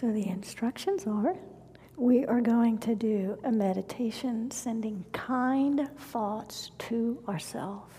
So 0.00 0.10
the 0.12 0.28
instructions 0.28 1.06
are 1.06 1.36
we 1.98 2.24
are 2.24 2.40
going 2.40 2.78
to 2.78 2.94
do 2.94 3.38
a 3.44 3.52
meditation 3.52 4.50
sending 4.50 5.04
kind 5.12 5.90
thoughts 5.98 6.70
to 6.88 7.22
ourselves. 7.28 7.94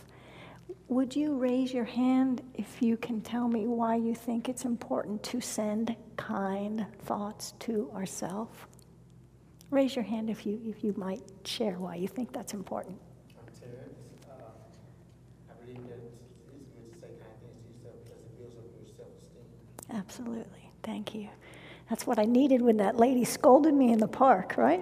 Would 0.87 1.15
you 1.15 1.37
raise 1.37 1.71
your 1.71 1.85
hand 1.85 2.41
if 2.55 2.81
you 2.81 2.97
can 2.97 3.21
tell 3.21 3.47
me 3.47 3.67
why 3.67 3.97
you 3.97 4.15
think 4.15 4.49
it's 4.49 4.65
important 4.65 5.21
to 5.25 5.41
send 5.41 5.95
kind 6.17 6.87
thoughts 7.03 7.53
to 7.59 7.91
ourselves? 7.93 8.57
Raise 9.69 9.95
your 9.95 10.05
hand 10.05 10.31
if 10.31 10.43
you, 10.43 10.59
if 10.65 10.83
you 10.83 10.95
might 10.97 11.21
share 11.45 11.77
why 11.77 11.97
you 11.97 12.07
think 12.07 12.33
that's 12.33 12.55
important. 12.55 12.97
Absolutely. 19.93 20.71
Thank 20.81 21.13
you. 21.13 21.29
That's 21.91 22.07
what 22.07 22.17
I 22.19 22.23
needed 22.23 22.61
when 22.61 22.77
that 22.77 22.95
lady 22.95 23.25
scolded 23.25 23.73
me 23.73 23.91
in 23.91 23.99
the 23.99 24.07
park, 24.07 24.55
right? 24.55 24.81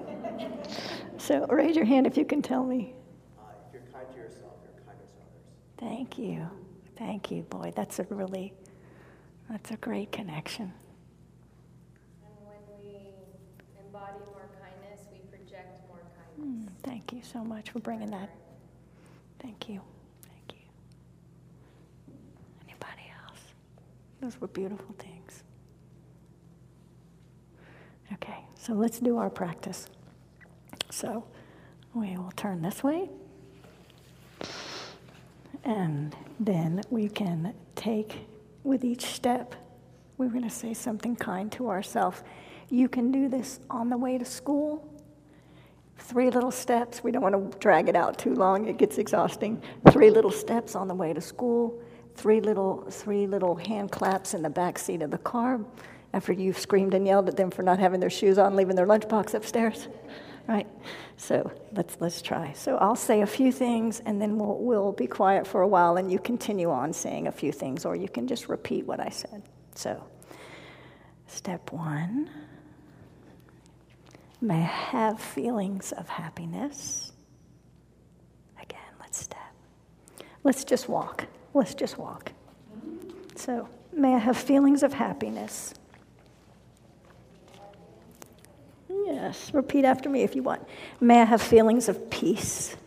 so 1.18 1.44
raise 1.50 1.76
your 1.76 1.84
hand 1.86 2.06
if 2.06 2.16
you 2.16 2.24
can 2.24 2.44
tell 2.44 2.64
me. 2.64 2.94
Uh, 3.36 3.46
if 3.66 3.74
you're 3.74 3.82
kind 3.92 4.06
to 4.14 4.16
yourself, 4.16 4.54
you're 4.62 4.84
kinder 4.86 5.02
to 5.02 5.22
others. 5.26 5.80
Thank 5.80 6.20
you. 6.20 6.48
Thank 7.00 7.32
you, 7.32 7.42
boy. 7.42 7.74
That's 7.76 7.98
a 7.98 8.04
really, 8.12 8.54
that's 9.50 9.72
a 9.72 9.78
great 9.78 10.12
connection. 10.12 10.72
And 12.24 12.46
when 12.46 12.80
we 12.80 13.00
embody 13.84 14.20
more 14.28 14.48
kindness, 14.62 15.02
we 15.12 15.18
project 15.36 15.82
more 15.88 16.04
kindness. 16.38 16.70
Mm, 16.70 16.84
thank 16.84 17.12
you 17.12 17.22
so 17.24 17.44
much 17.44 17.72
for 17.72 17.80
bringing 17.80 18.12
that. 18.12 18.30
Thank 19.40 19.68
you. 19.68 19.82
Thank 20.22 20.60
you. 20.60 22.14
Anybody 22.68 23.12
else? 23.28 23.42
Those 24.22 24.40
were 24.40 24.48
beautiful 24.48 24.94
things. 25.00 25.19
Okay, 28.14 28.44
so 28.56 28.74
let's 28.74 29.00
do 29.00 29.18
our 29.18 29.30
practice. 29.30 29.88
So 30.90 31.24
we 31.94 32.18
will 32.18 32.32
turn 32.36 32.62
this 32.62 32.84
way. 32.84 33.10
And 35.64 36.16
then 36.40 36.82
we 36.90 37.10
can 37.10 37.54
take, 37.76 38.26
with 38.64 38.84
each 38.84 39.06
step, 39.06 39.56
we're 40.18 40.30
going 40.30 40.44
to 40.44 40.50
say 40.50 40.74
something 40.74 41.16
kind 41.16 41.52
to 41.54 41.70
ourselves. 41.70 42.24
You 42.70 42.90
can 42.90 43.12
do 43.12 43.30
this 43.30 43.60
on 43.70 43.90
the 43.90 43.98
way 43.98 44.18
to 44.18 44.26
school. 44.26 44.86
Three 45.98 46.32
little 46.32 46.52
steps. 46.52 47.04
We 47.04 47.12
don't 47.12 47.22
want 47.22 47.52
to 47.52 47.58
drag 47.60 47.90
it 47.90 47.96
out 47.96 48.18
too 48.18 48.34
long, 48.34 48.68
it 48.68 48.78
gets 48.78 48.98
exhausting. 48.98 49.62
Three 49.92 50.10
little 50.10 50.32
steps 50.32 50.76
on 50.76 50.88
the 50.88 50.96
way 50.96 51.14
to 51.14 51.22
school. 51.22 51.82
Three 52.16 52.42
little, 52.42 52.86
three 52.90 53.28
little 53.28 53.56
hand 53.56 53.92
claps 53.92 54.34
in 54.34 54.42
the 54.42 54.50
back 54.50 54.80
seat 54.80 55.02
of 55.02 55.12
the 55.12 55.18
car 55.20 55.60
after 56.14 56.34
you've 56.34 56.58
screamed 56.58 56.94
and 56.94 57.06
yelled 57.06 57.28
at 57.28 57.38
them 57.38 57.52
for 57.52 57.62
not 57.62 57.80
having 57.80 58.00
their 58.00 58.10
shoes 58.10 58.38
on, 58.38 58.56
leaving 58.56 58.76
their 58.76 58.88
lunchbox 58.88 59.34
upstairs. 59.34 59.88
Right? 60.48 60.68
So 61.18 61.52
let's, 61.74 61.98
let's 62.00 62.24
try. 62.24 62.54
So 62.54 62.78
I'll 62.78 62.96
say 62.96 63.22
a 63.22 63.28
few 63.28 63.52
things 63.52 64.02
and 64.04 64.20
then 64.20 64.40
we'll, 64.40 64.58
we'll 64.58 64.92
be 64.94 65.06
quiet 65.06 65.46
for 65.46 65.62
a 65.62 65.68
while 65.68 65.98
and 65.98 66.12
you 66.12 66.18
continue 66.18 66.72
on 66.72 66.94
saying 66.94 67.28
a 67.28 67.32
few 67.32 67.52
things 67.52 67.86
or 67.86 67.96
you 67.96 68.10
can 68.10 68.28
just 68.28 68.50
repeat 68.50 68.88
what 68.88 69.00
I 69.00 69.10
said. 69.10 69.44
So, 69.76 70.04
step 71.28 71.72
one 71.72 72.30
may 74.42 74.56
I 74.56 74.62
have 74.62 75.20
feelings 75.20 75.92
of 75.92 76.08
happiness. 76.08 77.12
Again, 78.62 78.80
let's 79.00 79.20
step. 79.20 79.40
Let's 80.44 80.64
just 80.64 80.88
walk. 80.90 81.28
Let's 81.54 81.76
just 81.76 81.98
walk. 81.98 82.32
So, 83.36 83.68
may 83.94 84.16
I 84.16 84.18
have 84.18 84.38
feelings 84.38 84.84
of 84.84 84.94
happiness. 84.94 85.74
Yes, 89.10 89.52
repeat 89.56 89.86
after 89.86 90.08
me 90.08 90.22
if 90.22 90.36
you 90.36 90.44
want. 90.44 90.62
May 91.02 91.22
I 91.22 91.24
have 91.24 91.42
feelings 91.42 91.90
of 91.90 92.12
peace. 92.12 92.78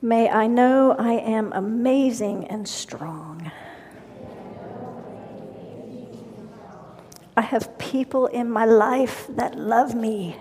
May 0.00 0.30
I 0.30 0.46
know 0.46 0.96
I 0.98 1.12
am 1.12 1.52
amazing 1.52 2.46
and 2.46 2.66
strong. 2.66 3.52
I 7.36 7.42
have 7.42 7.76
people 7.76 8.26
in 8.26 8.50
my 8.50 8.64
life 8.64 9.26
that 9.28 9.56
love 9.56 9.94
me. 9.94 10.36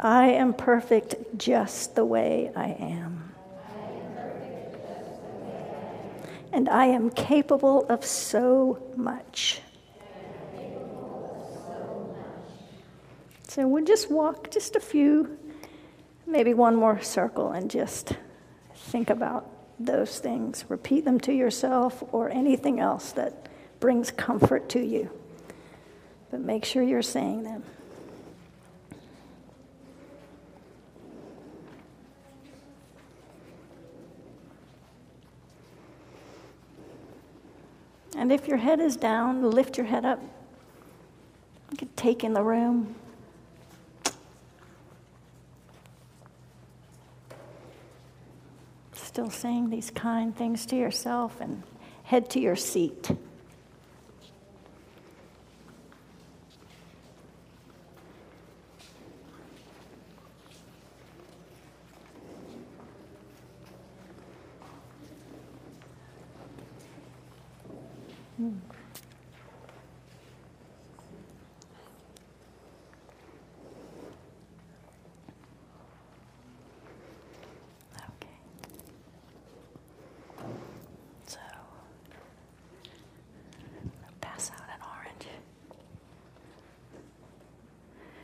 I 0.00 0.28
am 0.28 0.52
perfect 0.52 1.14
just 1.38 1.94
the 1.94 2.04
way 2.04 2.52
I 2.54 2.76
am. 2.78 3.19
And 6.52 6.68
I 6.68 6.86
am 6.86 7.10
capable 7.10 7.86
of 7.88 8.04
so 8.04 8.82
much. 8.96 9.60
So 13.48 13.66
we'll 13.66 13.84
just 13.84 14.10
walk 14.10 14.50
just 14.50 14.76
a 14.76 14.80
few, 14.80 15.36
maybe 16.26 16.54
one 16.54 16.76
more 16.76 17.00
circle, 17.02 17.50
and 17.50 17.70
just 17.70 18.12
think 18.74 19.10
about 19.10 19.50
those 19.78 20.20
things. 20.20 20.64
Repeat 20.68 21.04
them 21.04 21.18
to 21.20 21.32
yourself 21.32 22.02
or 22.12 22.30
anything 22.30 22.78
else 22.78 23.12
that 23.12 23.48
brings 23.80 24.10
comfort 24.10 24.68
to 24.70 24.80
you. 24.80 25.10
But 26.30 26.40
make 26.40 26.64
sure 26.64 26.82
you're 26.82 27.02
saying 27.02 27.42
them. 27.42 27.64
And 38.20 38.30
if 38.30 38.46
your 38.46 38.58
head 38.58 38.80
is 38.80 38.96
down, 38.96 39.50
lift 39.50 39.78
your 39.78 39.86
head 39.86 40.04
up. 40.04 40.20
You 41.80 41.88
take 41.96 42.22
in 42.22 42.34
the 42.34 42.42
room. 42.42 42.94
Still 48.92 49.30
saying 49.30 49.70
these 49.70 49.90
kind 49.90 50.36
things 50.36 50.66
to 50.66 50.76
yourself 50.76 51.40
and 51.40 51.62
head 52.02 52.28
to 52.30 52.40
your 52.40 52.56
seat. 52.56 53.10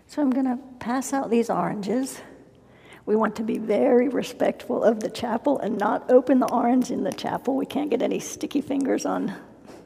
So 0.09 0.22
I'm 0.22 0.30
going 0.30 0.46
to 0.46 0.59
pass 0.78 1.12
out 1.12 1.30
these 1.30 1.50
oranges. 1.50 2.20
We 3.07 3.16
want 3.16 3.36
to 3.36 3.42
be 3.42 3.59
very 3.59 4.09
respectful 4.09 4.82
of 4.82 5.00
the 5.00 5.11
chapel 5.11 5.59
and 5.59 5.78
not 5.78 6.11
open 6.11 6.40
the 6.40 6.50
orange 6.50 6.90
in 6.90 7.04
the 7.04 7.12
chapel. 7.12 7.57
We 7.57 7.66
can't 7.66 7.90
get 7.90 8.02
any 8.02 8.18
sticky 8.18 8.61
fingers 8.61 9.04
on 9.07 9.34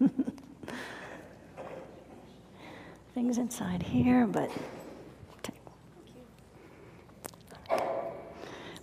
things 3.14 3.38
inside 3.38 3.82
here, 3.82 4.26
but 4.26 4.50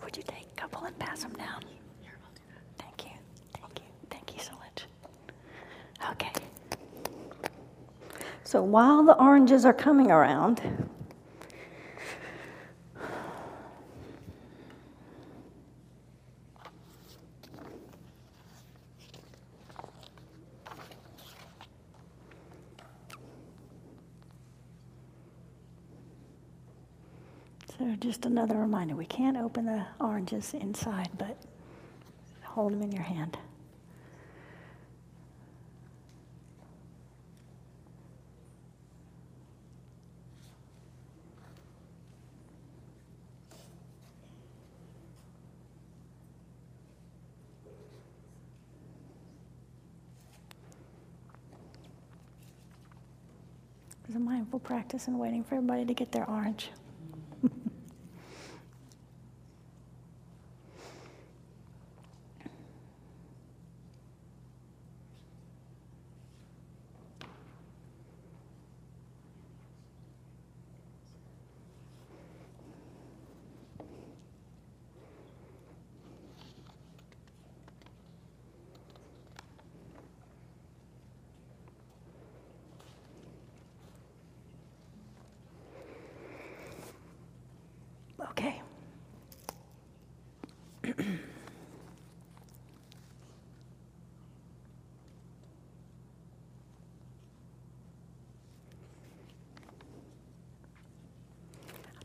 would 0.04 0.16
you 0.18 0.24
take 0.24 0.48
a 0.52 0.56
couple 0.56 0.84
and 0.84 0.98
pass 1.00 1.24
them 1.24 1.34
down? 1.34 1.64
Thank 2.78 3.06
you. 3.06 3.12
Thank 3.54 3.80
you. 3.80 3.86
Thank 4.10 4.36
you 4.36 4.42
so 4.42 4.54
much. 4.54 4.86
Okay. 6.12 6.32
So 8.44 8.62
while 8.62 9.04
the 9.04 9.14
oranges 9.14 9.66
are 9.66 9.74
coming 9.74 10.12
around, 10.12 10.62
So 27.78 27.86
just 28.18 28.26
another 28.26 28.56
reminder, 28.56 28.96
we 28.96 29.06
can't 29.06 29.38
open 29.38 29.66
the 29.66 29.86
oranges 30.00 30.56
inside, 30.56 31.10
but 31.20 31.38
hold 32.42 32.74
them 32.74 32.82
in 32.82 32.92
your 32.92 33.04
hand. 33.04 33.38
It's 54.08 54.16
a 54.16 54.20
mindful 54.20 54.58
practice 54.60 55.08
and 55.08 55.20
waiting 55.20 55.44
for 55.44 55.54
everybody 55.54 55.86
to 55.86 55.94
get 55.94 56.12
their 56.12 56.28
orange. 56.28 56.72
Okay. 88.38 88.62
I'll 90.86 90.94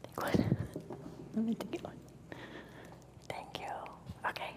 take 0.03 0.17
one. 0.17 0.57
Let 1.35 1.45
me 1.45 1.55
take 1.55 1.83
one. 1.83 1.97
Thank 3.29 3.61
you. 3.61 3.67
Okay. 4.29 4.53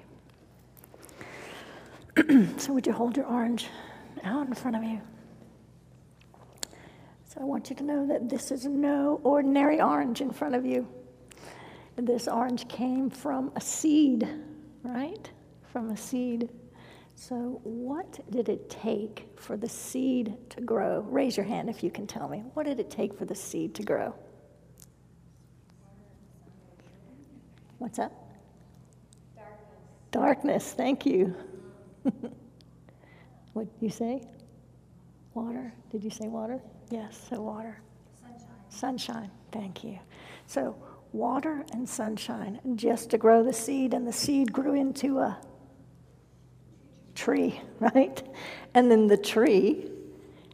so, 2.57 2.64
would 2.75 2.85
you 2.85 2.91
hold 2.91 3.15
your 3.15 3.25
orange 3.25 3.67
out 4.25 4.45
in 4.47 4.53
front 4.53 4.75
of 4.75 4.83
you? 4.83 4.99
So, 7.23 7.39
I 7.39 7.45
want 7.45 7.69
you 7.69 7.75
to 7.77 7.83
know 7.83 8.05
that 8.05 8.27
this 8.27 8.51
is 8.51 8.65
no 8.65 9.21
ordinary 9.23 9.79
orange 9.79 10.19
in 10.19 10.29
front 10.29 10.55
of 10.55 10.65
you. 10.65 10.85
This 11.95 12.27
orange 12.27 12.67
came 12.67 13.09
from 13.09 13.53
a 13.55 13.61
seed, 13.61 14.27
right? 14.83 15.29
From 15.71 15.89
a 15.91 15.95
seed. 15.95 16.49
So, 17.15 17.61
what 17.63 18.19
did 18.29 18.49
it 18.49 18.69
take 18.69 19.29
for 19.37 19.55
the 19.55 19.69
seed 19.69 20.35
to 20.49 20.59
grow? 20.59 20.99
Raise 20.99 21.37
your 21.37 21.45
hand 21.45 21.69
if 21.69 21.81
you 21.81 21.89
can 21.89 22.05
tell 22.05 22.27
me. 22.27 22.43
What 22.55 22.65
did 22.65 22.81
it 22.81 22.91
take 22.91 23.17
for 23.17 23.23
the 23.23 23.35
seed 23.35 23.73
to 23.75 23.83
grow? 23.83 24.13
What's 27.77 27.97
that? 27.97 28.11
Darkness. 29.33 30.11
Darkness, 30.11 30.73
thank 30.73 31.05
you. 31.05 31.33
what 33.55 33.71
did 33.71 33.85
you 33.85 33.89
say? 33.89 34.21
Water. 35.33 35.73
Did 35.89 36.03
you 36.03 36.09
say 36.09 36.27
water? 36.27 36.61
Yes, 36.89 37.27
so 37.29 37.41
water. 37.41 37.79
Sunshine. 38.19 38.49
Sunshine, 38.67 39.31
thank 39.53 39.81
you. 39.81 39.97
So, 40.45 40.75
water 41.13 41.65
and 41.71 41.87
sunshine 41.87 42.59
just 42.75 43.11
to 43.11 43.17
grow 43.17 43.43
the 43.43 43.53
seed, 43.53 43.93
and 43.93 44.05
the 44.05 44.11
seed 44.11 44.51
grew 44.51 44.73
into 44.73 45.19
a 45.19 45.37
tree, 47.15 47.61
right? 47.79 48.21
And 48.73 48.91
then 48.91 49.07
the 49.07 49.15
tree, 49.15 49.89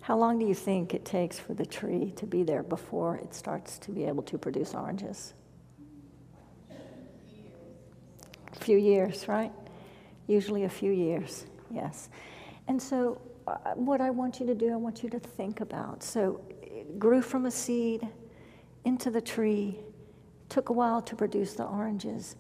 how 0.02 0.16
long 0.16 0.38
do 0.38 0.46
you 0.46 0.54
think 0.54 0.94
it 0.94 1.04
takes 1.04 1.40
for 1.40 1.56
the 1.56 1.66
tree 1.66 2.14
to 2.18 2.28
be 2.28 2.44
there 2.44 2.62
before 2.62 3.16
it 3.16 3.34
starts 3.34 3.80
to 3.80 3.92
be 3.92 4.06
able 4.06 4.22
to 4.24 4.38
produce 4.38 4.76
oranges? 4.76 5.34
A 6.70 8.64
few 8.64 8.78
years, 8.78 9.28
right? 9.28 9.52
Usually 10.28 10.66
a 10.66 10.70
few 10.70 10.92
years, 10.92 11.48
yes. 11.72 12.10
And 12.72 12.82
so, 12.82 13.20
uh, 13.48 13.74
what 13.76 14.00
I 14.00 14.12
want 14.12 14.40
you 14.40 14.46
to 14.46 14.56
do, 14.56 14.72
I 14.72 14.78
want 14.78 15.04
you 15.04 15.10
to 15.10 15.20
think 15.20 15.60
about. 15.60 16.02
So, 16.04 16.40
it 16.62 16.98
grew 16.98 17.22
from 17.22 17.46
a 17.46 17.52
seed 17.52 18.08
into 18.86 19.12
the 19.12 19.20
tree, 19.20 19.82
took 20.48 20.70
a 20.70 20.72
while 20.72 21.02
to 21.02 21.14
produce 21.14 21.54
the 21.54 21.66
oranges. 21.66 22.38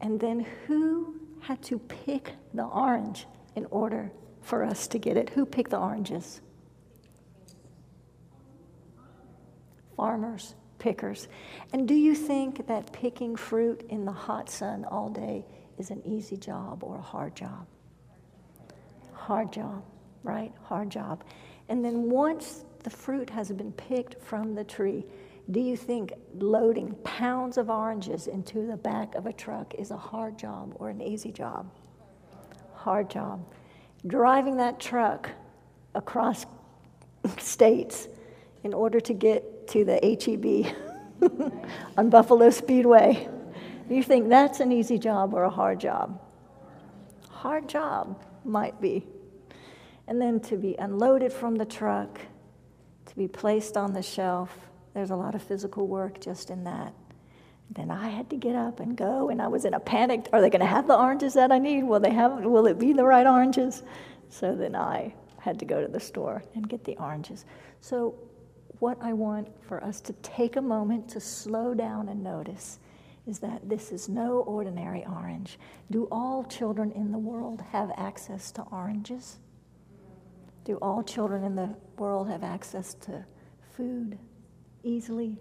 And 0.00 0.18
then 0.18 0.44
who 0.66 1.14
had 1.38 1.62
to 1.62 1.78
pick 1.78 2.32
the 2.52 2.64
orange 2.64 3.28
in 3.54 3.66
order 3.66 4.10
for 4.40 4.64
us 4.64 4.88
to 4.88 4.98
get 4.98 5.16
it? 5.16 5.30
Who 5.30 5.46
picked 5.46 5.70
the 5.70 5.78
oranges? 5.78 6.40
Farmers, 9.96 10.56
pickers. 10.80 11.28
And 11.72 11.86
do 11.86 11.94
you 11.94 12.16
think 12.16 12.66
that 12.66 12.92
picking 12.92 13.36
fruit 13.36 13.86
in 13.90 14.06
the 14.06 14.10
hot 14.10 14.50
sun 14.50 14.84
all 14.86 15.08
day 15.08 15.46
is 15.78 15.92
an 15.92 16.02
easy 16.04 16.36
job 16.36 16.82
or 16.82 16.96
a 16.96 17.00
hard 17.00 17.36
job? 17.36 17.68
Hard 19.22 19.52
job, 19.52 19.84
right? 20.24 20.52
Hard 20.64 20.90
job. 20.90 21.22
And 21.68 21.84
then 21.84 22.10
once 22.10 22.64
the 22.82 22.90
fruit 22.90 23.30
has 23.30 23.52
been 23.52 23.70
picked 23.70 24.20
from 24.20 24.56
the 24.56 24.64
tree, 24.64 25.04
do 25.52 25.60
you 25.60 25.76
think 25.76 26.12
loading 26.34 26.96
pounds 27.04 27.56
of 27.56 27.70
oranges 27.70 28.26
into 28.26 28.66
the 28.66 28.76
back 28.76 29.14
of 29.14 29.26
a 29.26 29.32
truck 29.32 29.74
is 29.76 29.92
a 29.92 29.96
hard 29.96 30.36
job 30.36 30.74
or 30.74 30.88
an 30.88 31.00
easy 31.00 31.30
job? 31.30 31.70
Hard 32.74 33.08
job. 33.08 33.46
Driving 34.08 34.56
that 34.56 34.80
truck 34.80 35.30
across 35.94 36.44
states 37.38 38.08
in 38.64 38.74
order 38.74 38.98
to 38.98 39.12
get 39.12 39.68
to 39.68 39.84
the 39.84 40.00
HEB 40.02 40.74
on 41.96 42.10
Buffalo 42.10 42.50
Speedway. 42.50 43.28
Do 43.88 43.94
you 43.94 44.02
think 44.02 44.28
that's 44.28 44.58
an 44.58 44.72
easy 44.72 44.98
job 44.98 45.32
or 45.32 45.44
a 45.44 45.50
hard 45.50 45.78
job? 45.78 46.20
Hard 47.30 47.68
job, 47.68 48.20
might 48.44 48.80
be. 48.80 49.06
And 50.06 50.20
then 50.20 50.40
to 50.40 50.56
be 50.56 50.74
unloaded 50.78 51.32
from 51.32 51.56
the 51.56 51.64
truck, 51.64 52.20
to 53.06 53.16
be 53.16 53.28
placed 53.28 53.76
on 53.76 53.92
the 53.92 54.02
shelf, 54.02 54.56
there's 54.94 55.10
a 55.10 55.16
lot 55.16 55.34
of 55.34 55.42
physical 55.42 55.86
work 55.86 56.20
just 56.20 56.50
in 56.50 56.64
that. 56.64 56.92
Then 57.70 57.90
I 57.90 58.08
had 58.08 58.28
to 58.30 58.36
get 58.36 58.54
up 58.54 58.80
and 58.80 58.96
go, 58.96 59.30
and 59.30 59.40
I 59.40 59.48
was 59.48 59.64
in 59.64 59.72
a 59.72 59.80
panic. 59.80 60.28
Are 60.32 60.40
they 60.40 60.50
going 60.50 60.60
to 60.60 60.66
have 60.66 60.86
the 60.86 60.98
oranges 60.98 61.34
that 61.34 61.50
I 61.50 61.58
need? 61.58 61.84
Will 61.84 62.00
they 62.00 62.12
have? 62.12 62.44
Will 62.44 62.66
it 62.66 62.78
be 62.78 62.92
the 62.92 63.04
right 63.04 63.26
oranges? 63.26 63.82
So 64.28 64.54
then 64.54 64.76
I 64.76 65.14
had 65.40 65.58
to 65.58 65.64
go 65.64 65.80
to 65.80 65.88
the 65.88 66.00
store 66.00 66.42
and 66.54 66.68
get 66.68 66.84
the 66.84 66.96
oranges. 66.98 67.44
So, 67.80 68.14
what 68.78 68.98
I 69.00 69.12
want 69.12 69.48
for 69.62 69.82
us 69.82 70.00
to 70.02 70.12
take 70.14 70.56
a 70.56 70.62
moment 70.62 71.08
to 71.10 71.20
slow 71.20 71.72
down 71.72 72.08
and 72.08 72.22
notice 72.22 72.78
is 73.26 73.38
that 73.38 73.68
this 73.68 73.92
is 73.92 74.08
no 74.08 74.40
ordinary 74.40 75.04
orange. 75.06 75.58
Do 75.90 76.08
all 76.10 76.44
children 76.44 76.90
in 76.92 77.12
the 77.12 77.18
world 77.18 77.62
have 77.70 77.92
access 77.96 78.50
to 78.52 78.62
oranges? 78.62 79.38
Do 80.64 80.76
all 80.76 81.02
children 81.02 81.44
in 81.44 81.56
the 81.56 81.74
world 81.98 82.28
have 82.28 82.44
access 82.44 82.94
to 82.94 83.24
food 83.76 84.18
easily? 84.84 85.36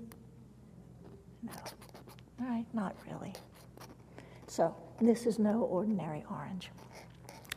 No. 1.44 1.52
All 2.40 2.48
right, 2.48 2.66
not 2.74 2.96
really. 3.10 3.34
So, 4.48 4.76
this 5.00 5.26
is 5.26 5.40
no 5.40 5.62
ordinary 5.62 6.24
orange. 6.30 6.70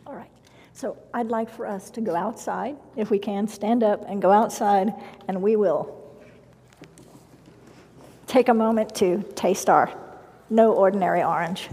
All 0.06 0.14
right. 0.14 0.30
So, 0.74 0.98
I'd 1.14 1.28
like 1.28 1.50
for 1.50 1.66
us 1.66 1.90
to 1.90 2.00
go 2.00 2.14
outside, 2.14 2.76
if 2.96 3.10
we 3.10 3.18
can, 3.18 3.48
stand 3.48 3.82
up 3.82 4.04
and 4.06 4.20
go 4.20 4.30
outside, 4.30 4.92
and 5.28 5.40
we 5.40 5.56
will 5.56 6.00
take 8.26 8.48
a 8.48 8.54
moment 8.54 8.94
to 8.96 9.22
taste 9.34 9.70
our 9.70 9.92
no 10.50 10.72
ordinary 10.72 11.22
orange. 11.22 11.68